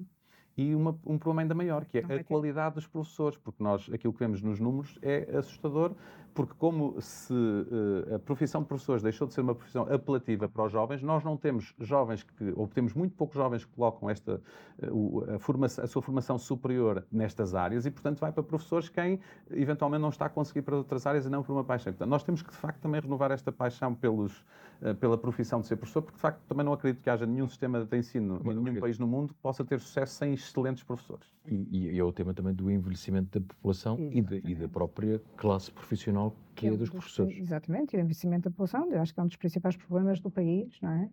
e 0.56 0.76
uma, 0.76 0.92
um 1.06 1.18
problema 1.18 1.42
ainda 1.42 1.56
maior, 1.56 1.84
que 1.86 1.98
é 1.98 2.02
a 2.02 2.24
qualidade 2.24 2.76
dos 2.76 2.86
professores, 2.86 3.38
porque 3.38 3.64
nós, 3.64 3.90
aquilo 3.92 4.14
que 4.14 4.20
vemos 4.20 4.42
nos 4.42 4.60
números 4.60 5.00
é 5.02 5.36
assustador 5.36 5.96
porque 6.34 6.54
como 6.58 7.00
se 7.00 7.34
uh, 7.34 8.16
a 8.16 8.20
profissão 8.20 8.62
de 8.62 8.68
professores 8.68 9.04
deixou 9.04 9.28
de 9.28 9.34
ser 9.34 9.42
uma 9.42 9.54
profissão 9.54 9.84
apelativa 9.84 10.50
para 10.50 10.66
os 10.66 10.72
jovens, 10.72 11.02
nós 11.04 11.24
não 11.24 11.38
temos 11.38 11.74
jovens 11.80 12.24
que, 12.24 12.54
ou 12.56 12.68
temos 12.68 12.94
muito 12.94 13.16
poucos 13.16 13.36
jovens 13.36 13.64
que 13.64 13.72
colocam 13.72 14.10
esta, 14.10 14.42
uh, 14.84 15.36
a, 15.36 15.40
formação, 15.40 15.84
a, 15.84 15.88
sua 15.88 16.02
formação 16.02 16.38
superior 16.38 17.06
nestas 17.12 17.54
áreas 17.54 17.86
e, 17.86 17.92
portanto, 17.92 18.20
vai 18.20 18.32
para 18.32 18.44
professores 18.44 18.90
quem 18.90 19.20
eventualmente 19.52 20.02
não 20.02 20.10
está 20.10 20.26
a 20.26 20.30
conseguir 20.30 20.64
para 20.64 20.76
outras 20.76 21.06
áreas 21.06 21.26
e 21.26 21.30
não 21.30 21.44
por 21.44 21.54
uma 21.54 21.64
paixão. 21.64 21.94
Portanto, 21.94 22.10
nós 22.10 22.24
temos 22.24 22.42
que, 22.42 22.50
de 22.50 22.58
facto, 22.58 22.80
também 22.80 23.00
renovar 23.00 23.32
esta 23.32 23.52
paixão 23.52 23.94
pelos, 23.94 24.44
uh, 24.82 24.96
pela 25.00 25.18
profissão 25.18 25.62
de 25.62 25.68
ser 25.68 25.76
professor, 25.76 26.02
porque, 26.02 26.16
de 26.16 26.22
facto, 26.22 26.42
também 26.48 26.66
não 26.66 26.74
acredito 26.74 27.02
que 27.02 27.10
haja 27.10 27.26
nenhum 27.26 27.48
sistema 27.48 27.86
de 27.86 27.98
ensino 27.98 28.42
em 28.44 28.56
nenhum 28.56 28.80
país 28.80 28.98
no 28.98 29.08
mundo 29.08 29.34
que 29.34 29.40
possa 29.40 29.64
ter 29.64 29.80
sucesso 29.80 30.16
sem 30.16 30.34
excelentes 30.34 30.84
professores. 30.84 31.28
E, 31.48 31.92
e 31.92 32.00
é 32.00 32.04
o 32.04 32.12
tema 32.12 32.34
também 32.34 32.54
do 32.54 32.72
envelhecimento 32.72 33.40
da 33.40 33.46
população 33.46 33.98
e, 34.12 34.22
de, 34.22 34.42
e 34.46 34.56
da 34.56 34.68
própria 34.68 35.22
classe 35.38 35.72
profissional 35.72 36.23
que 36.56 36.68
é, 36.68 36.70
é 36.70 36.72
dos, 36.72 36.80
dos 36.80 36.90
professores. 36.90 37.38
Exatamente, 37.38 37.96
e 37.96 37.98
o 37.98 38.00
envelhecimento 38.00 38.44
da 38.44 38.52
população, 38.52 38.92
eu 38.92 39.02
acho 39.02 39.14
que 39.14 39.20
é 39.20 39.24
um 39.24 39.28
dos 39.28 39.38
principais 39.38 39.76
problemas 39.76 40.20
do 40.20 40.30
país, 40.30 40.80
não 40.82 40.92
é? 40.92 41.10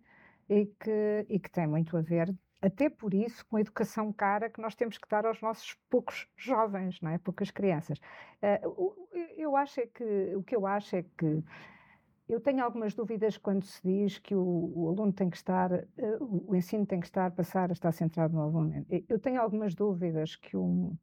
E 0.49 0.65
que, 0.65 1.25
e 1.29 1.39
que 1.39 1.49
tem 1.49 1.67
muito 1.67 1.95
a 1.95 2.01
ver, 2.01 2.35
até 2.61 2.89
por 2.89 3.13
isso, 3.13 3.45
com 3.47 3.57
a 3.57 3.61
educação 3.61 4.13
cara 4.13 4.49
que 4.49 4.61
nós 4.61 4.75
temos 4.75 4.97
que 4.97 5.09
dar 5.09 5.25
aos 5.25 5.41
nossos 5.41 5.75
poucos 5.89 6.27
jovens, 6.37 7.01
não 7.01 7.09
é? 7.09 7.17
Poucas 7.17 7.49
crianças. 7.49 7.97
Uh, 8.41 8.95
eu 9.35 9.55
acho 9.55 9.81
é 9.81 9.87
que, 9.87 10.35
o 10.35 10.43
que 10.43 10.55
eu 10.55 10.67
acho 10.67 10.95
é 10.95 11.03
que 11.17 11.43
eu 12.29 12.39
tenho 12.39 12.63
algumas 12.63 12.93
dúvidas 12.93 13.35
quando 13.37 13.63
se 13.63 13.81
diz 13.83 14.19
que 14.19 14.35
o, 14.35 14.71
o 14.75 14.87
aluno 14.89 15.11
tem 15.11 15.29
que 15.29 15.37
estar, 15.37 15.71
uh, 15.73 16.43
o 16.47 16.55
ensino 16.55 16.85
tem 16.85 16.99
que 16.99 17.07
estar, 17.07 17.31
passar 17.31 17.71
a 17.71 17.73
estar 17.73 17.91
centrado 17.91 18.35
no 18.35 18.41
aluno. 18.41 18.85
Eu 19.09 19.19
tenho 19.19 19.41
algumas 19.41 19.73
dúvidas 19.73 20.35
que 20.35 20.55
um, 20.55 20.95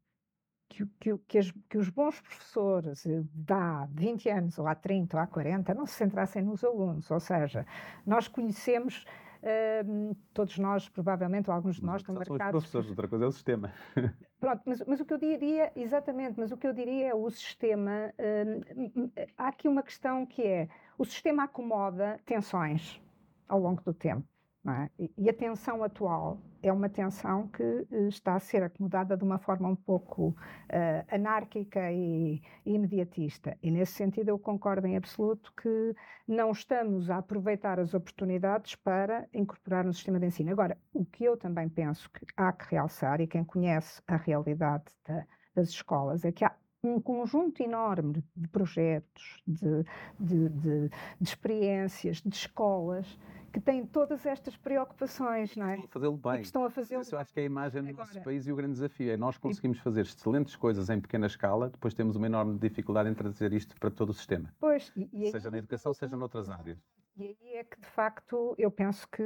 que, 0.68 0.86
que, 1.00 1.18
que, 1.26 1.38
as, 1.38 1.50
que, 1.68 1.78
os 1.78 1.88
bons 1.88 2.20
professores 2.20 3.06
eh, 3.06 3.22
de 3.32 3.52
há 3.52 3.88
20 3.90 4.28
anos, 4.28 4.58
ou 4.58 4.66
há 4.66 4.74
30, 4.74 5.16
ou 5.16 5.22
há 5.22 5.26
40, 5.26 5.74
não 5.74 5.86
se 5.86 5.94
centrassem 5.94 6.42
nos 6.42 6.62
alunos. 6.62 7.10
Ou 7.10 7.20
seja, 7.20 7.66
nós 8.06 8.28
conhecemos, 8.28 9.04
uh, 9.42 10.16
todos 10.34 10.58
nós, 10.58 10.88
provavelmente, 10.88 11.48
ou 11.50 11.56
alguns 11.56 11.76
de 11.76 11.84
nós, 11.84 12.02
estão 12.02 12.14
marcados. 12.14 12.38
São 12.38 12.46
os 12.46 12.52
professores, 12.52 12.90
outra 12.90 13.08
coisa 13.08 13.24
é 13.24 13.28
o 13.28 13.32
sistema. 13.32 13.72
Pronto, 14.38 14.62
mas, 14.66 14.82
mas, 14.86 15.00
o 15.00 15.04
que 15.04 15.14
eu 15.14 15.18
diria, 15.18 15.72
exatamente, 15.74 16.38
mas 16.38 16.52
o 16.52 16.56
que 16.56 16.66
eu 16.66 16.72
diria 16.72 17.08
é 17.08 17.14
o 17.14 17.28
sistema. 17.30 18.12
Uh, 18.18 19.10
há 19.36 19.48
aqui 19.48 19.68
uma 19.68 19.82
questão 19.82 20.26
que 20.26 20.42
é: 20.42 20.68
o 20.96 21.04
sistema 21.04 21.44
acomoda 21.44 22.20
tensões 22.24 23.00
ao 23.48 23.58
longo 23.58 23.82
do 23.82 23.94
tempo. 23.94 24.26
É? 24.66 24.90
E 25.16 25.30
a 25.30 25.32
tensão 25.32 25.82
atual 25.82 26.38
é 26.62 26.70
uma 26.70 26.88
tensão 26.88 27.46
que 27.48 27.62
eh, 27.62 28.08
está 28.08 28.34
a 28.34 28.40
ser 28.40 28.62
acomodada 28.62 29.16
de 29.16 29.24
uma 29.24 29.38
forma 29.38 29.68
um 29.68 29.76
pouco 29.76 30.28
uh, 30.30 31.14
anárquica 31.14 31.90
e, 31.90 32.42
e, 32.66 32.74
imediatista. 32.74 33.56
E 33.62 33.70
nesse 33.70 33.92
sentido 33.92 34.28
eu 34.28 34.38
concordo 34.38 34.86
em 34.86 34.96
absoluto 34.96 35.52
que 35.54 35.94
não 36.26 36.50
estamos 36.50 37.08
a 37.08 37.18
aproveitar 37.18 37.78
as 37.78 37.94
oportunidades 37.94 38.74
para 38.74 39.26
incorporar 39.32 39.84
no 39.84 39.94
sistema 39.94 40.18
de 40.18 40.26
ensino. 40.26 40.50
Agora, 40.50 40.76
o 40.92 41.04
que 41.04 41.24
eu 41.24 41.36
também 41.36 41.68
penso 41.68 42.10
que 42.10 42.26
há 42.36 42.52
que 42.52 42.66
realçar, 42.70 43.20
e 43.20 43.26
quem 43.26 43.44
conhece 43.44 44.02
a 44.06 44.16
realidade 44.16 44.84
da, 45.06 45.24
das 45.54 45.68
escolas, 45.68 46.24
é 46.24 46.32
que 46.32 46.44
há 46.44 46.52
um 46.82 47.00
conjunto 47.00 47.62
enorme 47.62 48.24
de 48.36 48.48
projetos, 48.48 49.42
de, 49.46 49.84
de, 50.18 50.48
de, 50.48 50.88
de 50.88 51.28
experiências, 51.28 52.20
de 52.20 52.34
escolas 52.34 53.18
que 53.52 53.60
têm 53.60 53.86
todas 53.86 54.24
estas 54.26 54.56
preocupações, 54.56 55.56
não 55.56 55.66
é? 55.66 55.78
Estão 55.78 55.84
a 55.84 55.88
fazê-lo 55.88 56.16
bem. 56.16 56.40
estão 56.40 56.64
a 56.64 56.70
fazê-lo 56.70 57.02
Eu 57.10 57.18
acho 57.18 57.32
que 57.32 57.40
é 57.40 57.42
a 57.42 57.46
imagem 57.46 57.82
do 57.84 57.92
nosso 57.92 58.20
país 58.22 58.46
e 58.46 58.52
o 58.52 58.56
grande 58.56 58.72
desafio 58.74 59.10
é 59.12 59.16
nós 59.16 59.38
conseguimos 59.38 59.78
fazer 59.78 60.02
excelentes 60.02 60.56
coisas 60.56 60.90
em 60.90 61.00
pequena 61.00 61.26
escala, 61.26 61.70
depois 61.70 61.94
temos 61.94 62.16
uma 62.16 62.26
enorme 62.26 62.58
dificuldade 62.58 63.08
em 63.08 63.14
trazer 63.14 63.52
isto 63.52 63.74
para 63.78 63.90
todo 63.90 64.10
o 64.10 64.14
sistema. 64.14 64.52
Pois, 64.58 64.92
e, 64.96 65.08
e 65.12 65.30
seja 65.30 65.50
na 65.50 65.58
educação, 65.58 65.92
seja 65.94 66.16
noutras 66.16 66.48
áreas. 66.48 66.78
E 67.16 67.36
aí 67.40 67.56
é 67.56 67.64
que, 67.64 67.80
de 67.80 67.86
facto, 67.86 68.54
eu 68.58 68.70
penso 68.70 69.08
que, 69.08 69.22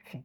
enfim... 0.00 0.24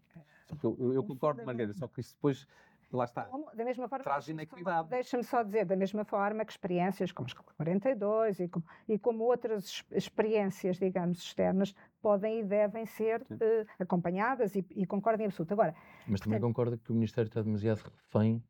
Eu, 0.62 0.78
eu, 0.80 0.94
eu 0.94 1.04
concordo, 1.04 1.44
Margarida, 1.44 1.74
só 1.74 1.88
que 1.88 2.00
isso 2.00 2.14
depois 2.16 2.48
lá 2.92 3.06
está. 3.06 3.28
Da 3.54 3.66
mesma 3.66 3.88
forma, 3.88 4.04
traz 4.04 4.28
inequidade. 4.28 4.90
Deixa-me 4.90 5.24
só 5.24 5.44
dizer, 5.44 5.66
da 5.66 5.76
mesma 5.76 6.06
forma 6.06 6.46
que 6.46 6.52
experiências 6.52 7.12
como 7.12 7.28
as 7.28 7.34
42 7.34 8.40
e 8.40 8.48
como, 8.48 8.66
e 8.88 9.00
como 9.00 9.24
outras 9.24 9.84
experiências, 9.92 10.78
digamos, 10.78 11.20
externas, 11.20 11.76
podem 12.04 12.42
e 12.42 12.44
devem 12.44 12.86
ser 12.86 13.22
uh, 13.22 13.66
acompanhadas 13.80 14.54
e, 14.56 14.66
e 14.72 14.86
concordo 14.86 15.24
em 15.24 15.28
absoluto. 15.28 15.54
Agora, 15.54 15.74
Mas 16.06 16.20
também 16.20 16.38
portanto, 16.38 16.42
concorda 16.42 16.78
que 16.78 16.92
o 16.92 16.94
Ministério 16.94 17.30
está 17.30 17.42
demasiado 17.42 17.80
refém 17.80 18.44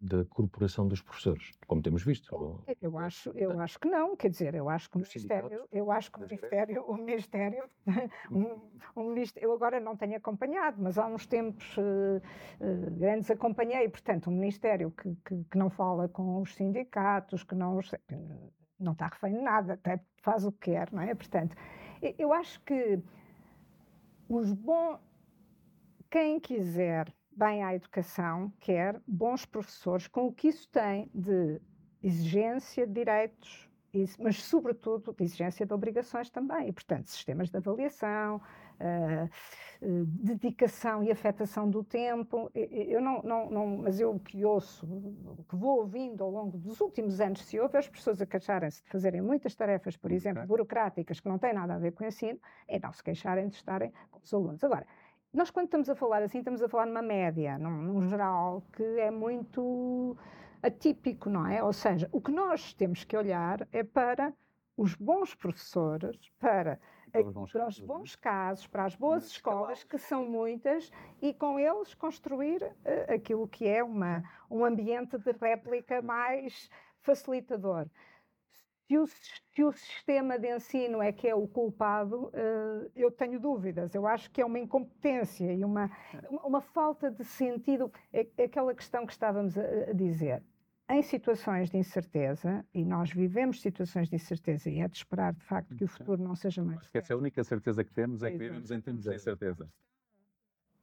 da 0.00 0.24
corporação 0.26 0.86
dos 0.86 1.02
professores, 1.02 1.50
como 1.66 1.82
temos 1.82 2.04
visto? 2.04 2.62
Eu 2.80 2.96
acho, 2.96 3.30
eu 3.30 3.58
acho 3.60 3.78
que 3.80 3.88
não, 3.88 4.16
quer 4.16 4.30
dizer, 4.30 4.54
eu 4.54 4.68
acho 4.68 4.88
que 4.88 4.96
o 4.96 5.00
Ministério, 5.00 5.68
eu 5.72 5.90
acho 5.90 6.12
que 6.12 6.18
o 6.18 6.22
Ministério, 6.22 6.84
o 6.86 6.96
Ministério, 6.96 7.64
um, 8.30 8.60
um 8.96 9.10
ministério, 9.10 9.48
eu 9.48 9.52
agora 9.52 9.80
não 9.80 9.96
tenho 9.96 10.16
acompanhado, 10.16 10.80
mas 10.80 10.96
há 10.96 11.06
uns 11.06 11.26
tempos 11.26 11.76
uh, 11.76 12.22
uh, 12.60 12.90
grandes 12.92 13.30
acompanhei, 13.30 13.88
portanto, 13.88 14.30
um 14.30 14.34
Ministério 14.34 14.92
que, 14.92 15.16
que, 15.24 15.44
que, 15.50 15.58
não 15.58 15.68
fala 15.68 16.08
com 16.08 16.40
os 16.40 16.54
sindicatos, 16.54 17.42
que 17.42 17.54
não, 17.54 17.80
não 18.78 18.92
está 18.92 19.08
refém 19.08 19.34
de 19.34 19.40
nada, 19.40 19.74
até 19.74 20.00
faz 20.22 20.44
o 20.44 20.52
que 20.52 20.70
quer, 20.70 20.92
não 20.92 21.02
é? 21.02 21.14
Portanto, 21.14 21.56
eu 22.18 22.32
acho 22.32 22.60
que 22.62 23.00
os 24.28 24.52
bons. 24.52 24.98
Quem 26.10 26.38
quiser 26.38 27.12
bem 27.36 27.64
à 27.64 27.74
educação 27.74 28.52
quer 28.60 29.00
bons 29.06 29.44
professores, 29.44 30.06
com 30.06 30.26
o 30.26 30.32
que 30.32 30.48
isso 30.48 30.68
tem 30.68 31.10
de 31.12 31.60
exigência 32.02 32.86
de 32.86 32.92
direitos, 32.92 33.68
mas, 34.20 34.42
sobretudo, 34.42 35.12
de 35.12 35.24
exigência 35.24 35.66
de 35.66 35.72
obrigações 35.72 36.30
também. 36.30 36.68
E, 36.68 36.72
portanto, 36.72 37.08
sistemas 37.08 37.50
de 37.50 37.56
avaliação, 37.56 38.40
uh, 38.80 39.24
uh, 39.82 40.04
dedicação 40.06 41.02
e 41.02 41.10
afetação 41.10 41.68
do 41.68 41.82
tempo. 41.82 42.50
Eu 42.54 43.00
não, 43.00 43.22
não, 43.22 43.50
não, 43.50 43.66
mas 43.78 44.00
eu 44.00 44.18
que 44.18 44.44
ouço, 44.44 44.86
que 45.48 45.56
vou 45.56 45.78
ouvindo 45.78 46.22
ao 46.22 46.30
longo 46.30 46.58
dos 46.58 46.80
últimos 46.80 47.20
anos, 47.20 47.44
se 47.44 47.58
houve 47.58 47.78
as 47.78 47.88
pessoas 47.88 48.20
a 48.20 48.26
queixarem-se 48.26 48.82
de 48.82 48.90
fazerem 48.90 49.20
muitas 49.20 49.54
tarefas, 49.54 49.96
por 49.96 50.10
exemplo, 50.12 50.46
burocráticas, 50.46 51.20
que 51.20 51.28
não 51.28 51.38
têm 51.38 51.52
nada 51.52 51.74
a 51.74 51.78
ver 51.78 51.92
com 51.92 52.04
o 52.04 52.06
ensino, 52.06 52.38
é 52.68 52.78
não 52.78 52.92
se 52.92 53.02
queixarem 53.02 53.48
de 53.48 53.56
estarem 53.56 53.92
com 54.10 54.20
os 54.22 54.32
alunos. 54.32 54.62
Agora, 54.62 54.86
nós, 55.32 55.50
quando 55.50 55.66
estamos 55.66 55.90
a 55.90 55.96
falar 55.96 56.22
assim, 56.22 56.38
estamos 56.38 56.62
a 56.62 56.68
falar 56.68 56.86
numa 56.86 57.02
média, 57.02 57.58
num, 57.58 57.82
num 57.82 58.08
geral, 58.08 58.62
que 58.72 58.82
é 59.00 59.10
muito 59.10 60.16
atípico, 60.62 61.28
não 61.28 61.46
é? 61.46 61.62
Ou 61.62 61.72
seja, 61.72 62.08
o 62.12 62.20
que 62.20 62.30
nós 62.30 62.72
temos 62.72 63.04
que 63.04 63.16
olhar 63.16 63.66
é 63.72 63.82
para 63.82 64.32
os 64.76 64.94
bons 64.94 65.34
professores, 65.34 66.16
para 66.38 66.80
para 67.22 67.68
os 67.68 67.78
bons 67.80 68.16
casos, 68.16 68.66
para 68.66 68.84
as 68.84 68.96
boas 68.96 69.26
escolas, 69.26 69.84
que 69.84 69.98
são 69.98 70.24
muitas, 70.28 70.90
e 71.22 71.32
com 71.32 71.58
eles 71.58 71.94
construir 71.94 72.62
uh, 72.62 73.14
aquilo 73.14 73.46
que 73.46 73.66
é 73.68 73.82
uma, 73.84 74.22
um 74.50 74.64
ambiente 74.64 75.16
de 75.18 75.32
réplica 75.32 76.00
mais 76.02 76.68
facilitador. 77.02 77.86
Se 78.86 78.98
o, 78.98 79.06
se 79.06 79.64
o, 79.64 79.72
sistema 79.72 80.38
de 80.38 80.54
ensino 80.54 81.00
é 81.00 81.10
que 81.10 81.26
é 81.26 81.34
o 81.34 81.48
culpado, 81.48 82.26
uh, 82.26 82.90
eu 82.94 83.10
tenho 83.10 83.40
dúvidas. 83.40 83.94
Eu 83.94 84.06
acho 84.06 84.30
que 84.30 84.42
é 84.42 84.44
uma 84.44 84.58
incompetência 84.58 85.52
e 85.52 85.64
uma, 85.64 85.90
uma 86.42 86.60
falta 86.60 87.10
de 87.10 87.24
sentido. 87.24 87.90
É, 88.12 88.26
é 88.36 88.44
aquela 88.44 88.74
questão 88.74 89.06
que 89.06 89.12
estávamos 89.12 89.56
a, 89.56 89.62
a 89.62 89.92
dizer 89.92 90.42
em 90.88 91.02
situações 91.02 91.70
de 91.70 91.78
incerteza, 91.78 92.64
e 92.74 92.84
nós 92.84 93.10
vivemos 93.10 93.60
situações 93.60 94.08
de 94.08 94.16
incerteza, 94.16 94.68
e 94.68 94.80
é 94.80 94.88
de 94.88 94.96
esperar, 94.96 95.32
de 95.32 95.42
facto, 95.42 95.74
que 95.74 95.84
o 95.84 95.88
futuro 95.88 96.22
não 96.22 96.34
seja 96.36 96.62
mais. 96.62 96.80
Acho 96.80 96.90
que 96.90 96.98
essa 96.98 97.12
é 97.12 97.14
a 97.14 97.18
única 97.18 97.42
certeza 97.42 97.82
que 97.82 97.92
temos, 97.92 98.22
é 98.22 98.30
que 98.30 98.36
vivemos 98.38 98.70
em 98.70 98.80
tempos 98.80 99.04
de 99.04 99.14
incerteza. 99.14 99.68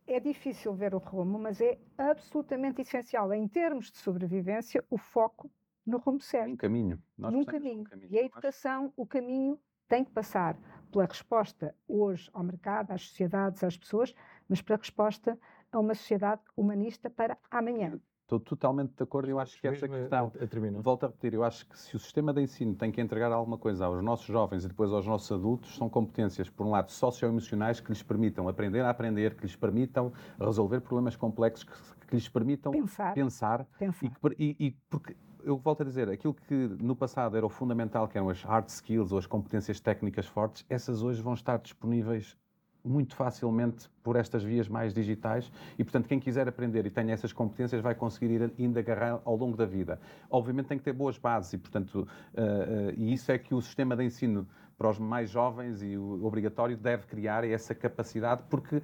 É 0.08 0.20
difícil 0.20 0.74
ver 0.74 0.96
o 0.96 0.98
rumo, 0.98 1.38
mas 1.38 1.62
é 1.62 1.78
absolutamente 1.98 2.82
essencial, 2.82 3.32
em 3.32 3.48
termos 3.48 3.92
de 3.92 3.98
sobrevivência, 3.98 4.84
o 4.90 4.98
foco 4.98 5.52
no 5.86 5.98
rumo 6.00 6.20
certo. 6.20 6.52
Um 6.52 6.58
caminho. 6.58 7.02
Nós 7.18 7.32
Num 7.32 7.44
caminho. 7.44 7.84
caminho. 7.84 8.10
E 8.12 8.18
a 8.18 8.26
educação, 8.26 8.92
o 8.98 9.06
caminho 9.06 9.60
tem 9.88 10.04
que 10.04 10.12
passar 10.12 10.58
pela 10.92 11.06
resposta 11.06 11.76
hoje 11.88 12.30
ao 12.34 12.44
mercado, 12.44 12.92
às 12.92 13.04
sociedades, 13.04 13.64
às 13.64 13.78
pessoas, 13.78 14.14
mas 14.50 14.62
pela 14.62 14.78
resposta 14.78 15.38
a 15.72 15.80
uma 15.80 15.94
sociedade 15.94 16.42
humanista 16.56 17.10
para 17.10 17.38
amanhã. 17.50 18.00
Estou 18.32 18.40
totalmente 18.40 18.94
de 18.96 19.04
acordo. 19.04 19.30
Eu 19.30 19.40
acho 19.40 19.60
que 19.60 19.68
essa 19.68 19.90
questão. 19.90 20.32
A, 20.40 20.78
a 20.78 20.82
volto 20.82 21.04
a 21.04 21.08
repetir. 21.08 21.34
Eu 21.34 21.44
acho 21.44 21.68
que 21.68 21.78
se 21.78 21.98
o 21.98 22.00
sistema 22.00 22.34
de 22.34 22.42
ensino 22.42 22.74
tem 22.74 22.90
que 22.90 23.02
entregar 23.02 23.30
alguma 23.30 23.58
coisa 23.58 23.86
aos 23.86 24.02
nossos 24.02 24.28
jovens 24.28 24.64
e 24.64 24.70
depois 24.70 24.90
aos 24.90 25.06
nossos 25.06 25.30
adultos, 25.34 25.76
são 25.76 25.90
competências, 25.90 26.50
por 26.50 26.66
um 26.66 26.70
lado, 26.70 26.90
socioemocionais 26.94 27.82
que 27.82 27.90
lhes 27.90 28.02
permitam 28.02 28.48
aprender 28.48 28.86
a 28.86 28.90
aprender, 28.90 29.36
que 29.36 29.42
lhes 29.42 29.58
permitam 29.58 30.14
resolver 30.40 30.80
problemas 30.80 31.18
complexos, 31.18 31.66
que, 31.66 32.08
que 32.08 32.16
lhes 32.16 32.30
permitam 32.30 32.72
pensar. 32.72 33.14
pensar, 33.14 33.66
pensar. 33.78 34.12
E, 34.40 34.56
e, 34.58 34.68
e 34.68 34.72
porque 34.90 35.14
eu 35.44 35.58
volto 35.58 35.82
a 35.82 35.86
dizer, 35.86 36.08
aquilo 36.08 36.34
que 36.34 36.54
no 36.80 36.96
passado 36.96 37.36
era 37.36 37.46
o 37.46 37.50
fundamental, 37.50 38.08
que 38.08 38.18
eram 38.18 38.30
as 38.30 38.42
hard 38.44 38.70
skills 38.70 39.12
ou 39.12 39.18
as 39.18 39.26
competências 39.26 39.82
técnicas 39.82 40.26
fortes, 40.26 40.66
essas 40.70 41.04
hoje 41.04 41.22
vão 41.22 41.34
estar 41.34 41.58
disponíveis 41.60 42.38
muito 42.84 43.16
facilmente 43.16 43.90
por 44.04 44.16
estas 44.16 44.44
vias 44.44 44.68
mais 44.68 44.94
digitais 44.94 45.52
e, 45.78 45.84
portanto, 45.84 46.08
quem 46.08 46.20
quiser 46.20 46.48
aprender 46.48 46.86
e 46.86 46.90
tenha 46.90 47.14
essas 47.14 47.32
competências 47.32 47.82
vai 47.82 47.94
conseguir 47.96 48.32
ir 48.32 48.52
ainda 48.60 48.80
agarrar 48.80 49.22
ao 49.24 49.36
longo 49.36 49.56
da 49.56 49.66
vida. 49.66 50.00
Obviamente 50.30 50.68
tem 50.68 50.78
que 50.78 50.84
ter 50.84 50.94
boas 50.94 51.18
bases 51.18 51.54
e, 51.54 51.58
portanto, 51.58 51.96
uh, 51.96 52.42
uh, 52.42 52.94
e 52.98 53.14
isso 53.14 53.32
é 53.32 53.38
que 53.38 53.54
o 53.54 53.62
sistema 53.62 53.96
de 53.96 54.04
ensino 54.04 54.48
para 54.78 54.90
os 54.90 54.98
mais 54.98 55.30
jovens 55.30 55.84
e 55.84 55.96
o 55.96 56.26
obrigatório 56.26 56.76
deve 56.76 57.06
criar 57.06 57.44
essa 57.44 57.76
capacidade, 57.76 58.42
porque 58.50 58.82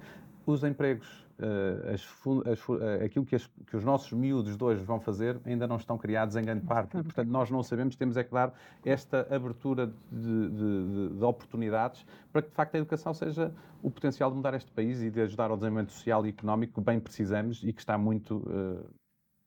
os 0.52 0.64
empregos, 0.64 1.06
uh, 1.38 1.94
as, 1.94 2.02
as, 2.50 2.68
uh, 2.68 3.04
aquilo 3.04 3.24
que, 3.24 3.36
as, 3.36 3.46
que, 3.46 3.76
os 3.76 3.84
nossos 3.84 4.12
miúdos 4.12 4.56
de 4.56 4.64
hoje 4.64 4.84
vão 4.84 5.00
fazer, 5.00 5.38
ainda 5.44 5.66
não 5.66 5.76
estão 5.76 5.98
criados 5.98 6.36
em 6.36 6.42
grande 6.42 6.66
parte. 6.66 6.96
E, 6.96 7.02
portanto, 7.02 7.28
nós 7.28 7.50
não 7.50 7.62
sabemos, 7.62 7.96
temos 7.96 8.16
é 8.16 8.24
que 8.24 8.32
dar 8.32 8.52
esta 8.84 9.26
abertura 9.34 9.86
de, 10.10 10.48
de, 10.50 11.08
de, 11.16 11.24
oportunidades 11.24 12.04
para 12.32 12.42
que, 12.42 12.48
de 12.48 12.54
facto, 12.54 12.74
a 12.74 12.78
educação 12.78 13.12
seja 13.14 13.52
o 13.82 13.90
potencial 13.90 14.30
de 14.30 14.36
mudar 14.36 14.54
este 14.54 14.70
país 14.72 15.02
e 15.02 15.10
de 15.10 15.20
ajudar 15.20 15.50
ao 15.50 15.56
desenvolvimento 15.56 15.92
social 15.92 16.26
e 16.26 16.30
económico 16.30 16.74
que 16.74 16.80
bem 16.80 16.98
precisamos 16.98 17.62
e 17.62 17.72
que 17.72 17.80
está 17.80 17.96
muito. 17.96 18.38
Uh, 18.38 18.98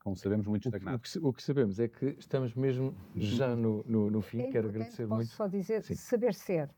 como 0.04 0.16
sabemos, 0.16 0.48
muito 0.48 0.68
estagnado. 0.68 0.98
O 0.98 1.00
que, 1.00 1.20
o 1.20 1.34
que, 1.34 1.44
sabemos 1.44 1.80
é 1.80 1.88
que 1.88 2.16
estamos 2.18 2.56
mesmo 2.56 2.96
já 3.16 3.56
no, 3.56 3.84
no, 3.88 4.10
no 4.10 4.22
fim. 4.22 4.42
É 4.42 4.52
Quero 4.52 4.70
agradecer 4.70 5.04
posso 5.04 5.16
muito. 5.16 5.30
só 5.30 5.48
dizer 5.48 5.84
Sim. 5.84 5.94
saber 5.94 6.34
ser. 6.34 6.70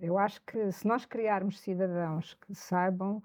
Eu 0.00 0.16
acho 0.16 0.40
que 0.46 0.72
se 0.72 0.86
nós 0.86 1.04
criarmos 1.04 1.60
cidadãos 1.60 2.32
que 2.34 2.54
saibam 2.54 3.22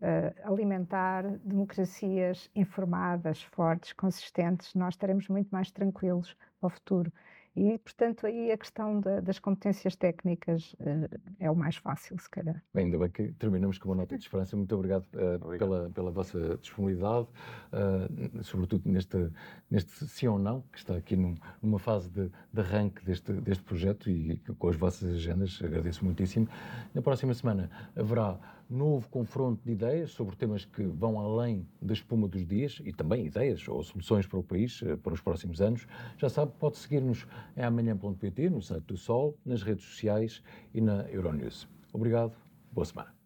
uh, 0.00 0.52
alimentar 0.52 1.22
democracias 1.44 2.50
informadas, 2.54 3.42
fortes, 3.42 3.92
consistentes, 3.92 4.74
nós 4.74 4.94
estaremos 4.94 5.28
muito 5.28 5.48
mais 5.50 5.70
tranquilos 5.70 6.36
ao 6.60 6.70
futuro. 6.70 7.12
E, 7.56 7.76
portanto, 7.78 8.24
aí 8.24 8.52
a 8.52 8.56
questão 8.56 9.00
da, 9.00 9.18
das 9.18 9.40
competências 9.40 9.96
técnicas 9.96 10.74
uh, 10.74 11.18
é 11.40 11.50
o 11.50 11.56
mais 11.56 11.74
fácil, 11.74 12.16
se 12.16 12.30
calhar. 12.30 12.62
Bem, 12.72 12.84
ainda 12.84 12.98
bem 12.98 13.10
que 13.10 13.32
terminamos 13.32 13.78
com 13.78 13.88
uma 13.88 13.96
nota 13.96 14.16
de 14.16 14.22
esperança. 14.22 14.56
Muito 14.56 14.72
obrigado, 14.76 15.04
uh, 15.14 15.44
obrigado. 15.44 15.58
Pela, 15.58 15.90
pela 15.90 16.10
vossa 16.12 16.56
disponibilidade, 16.58 17.26
uh, 17.72 18.44
sobretudo 18.44 18.88
neste, 18.88 19.28
neste 19.68 20.06
sim 20.06 20.28
ou 20.28 20.38
não, 20.38 20.62
que 20.72 20.78
está 20.78 20.96
aqui 20.96 21.16
num, 21.16 21.34
numa 21.60 21.80
fase 21.80 22.08
de, 22.10 22.30
de 22.52 22.60
arranque 22.60 23.04
deste, 23.04 23.32
deste 23.32 23.64
projeto 23.64 24.08
e 24.08 24.38
com 24.56 24.68
as 24.68 24.76
vossas 24.76 25.16
agendas. 25.16 25.60
Agradeço 25.60 26.04
muitíssimo. 26.04 26.48
Na 26.94 27.02
próxima 27.02 27.34
semana 27.34 27.68
haverá 27.96 28.38
novo 28.68 29.08
confronto 29.08 29.62
de 29.64 29.72
ideias 29.72 30.10
sobre 30.10 30.36
temas 30.36 30.64
que 30.64 30.82
vão 30.82 31.18
além 31.18 31.66
da 31.80 31.94
espuma 31.94 32.28
dos 32.28 32.46
dias 32.46 32.80
e 32.84 32.92
também 32.92 33.26
ideias 33.26 33.66
ou 33.68 33.82
soluções 33.82 34.26
para 34.26 34.38
o 34.38 34.42
país 34.42 34.82
eh, 34.82 34.96
para 34.96 35.14
os 35.14 35.20
próximos 35.20 35.60
anos. 35.60 35.86
Já 36.16 36.28
sabe, 36.28 36.52
pode 36.58 36.76
seguir-nos 36.76 37.26
em 37.56 37.62
amanhã.pt, 37.62 38.50
no 38.50 38.62
site 38.62 38.84
do 38.84 38.96
Sol, 38.96 39.36
nas 39.44 39.62
redes 39.62 39.84
sociais 39.84 40.42
e 40.74 40.80
na 40.80 41.02
Euronews. 41.10 41.68
Obrigado, 41.92 42.32
boa 42.72 42.84
semana. 42.84 43.17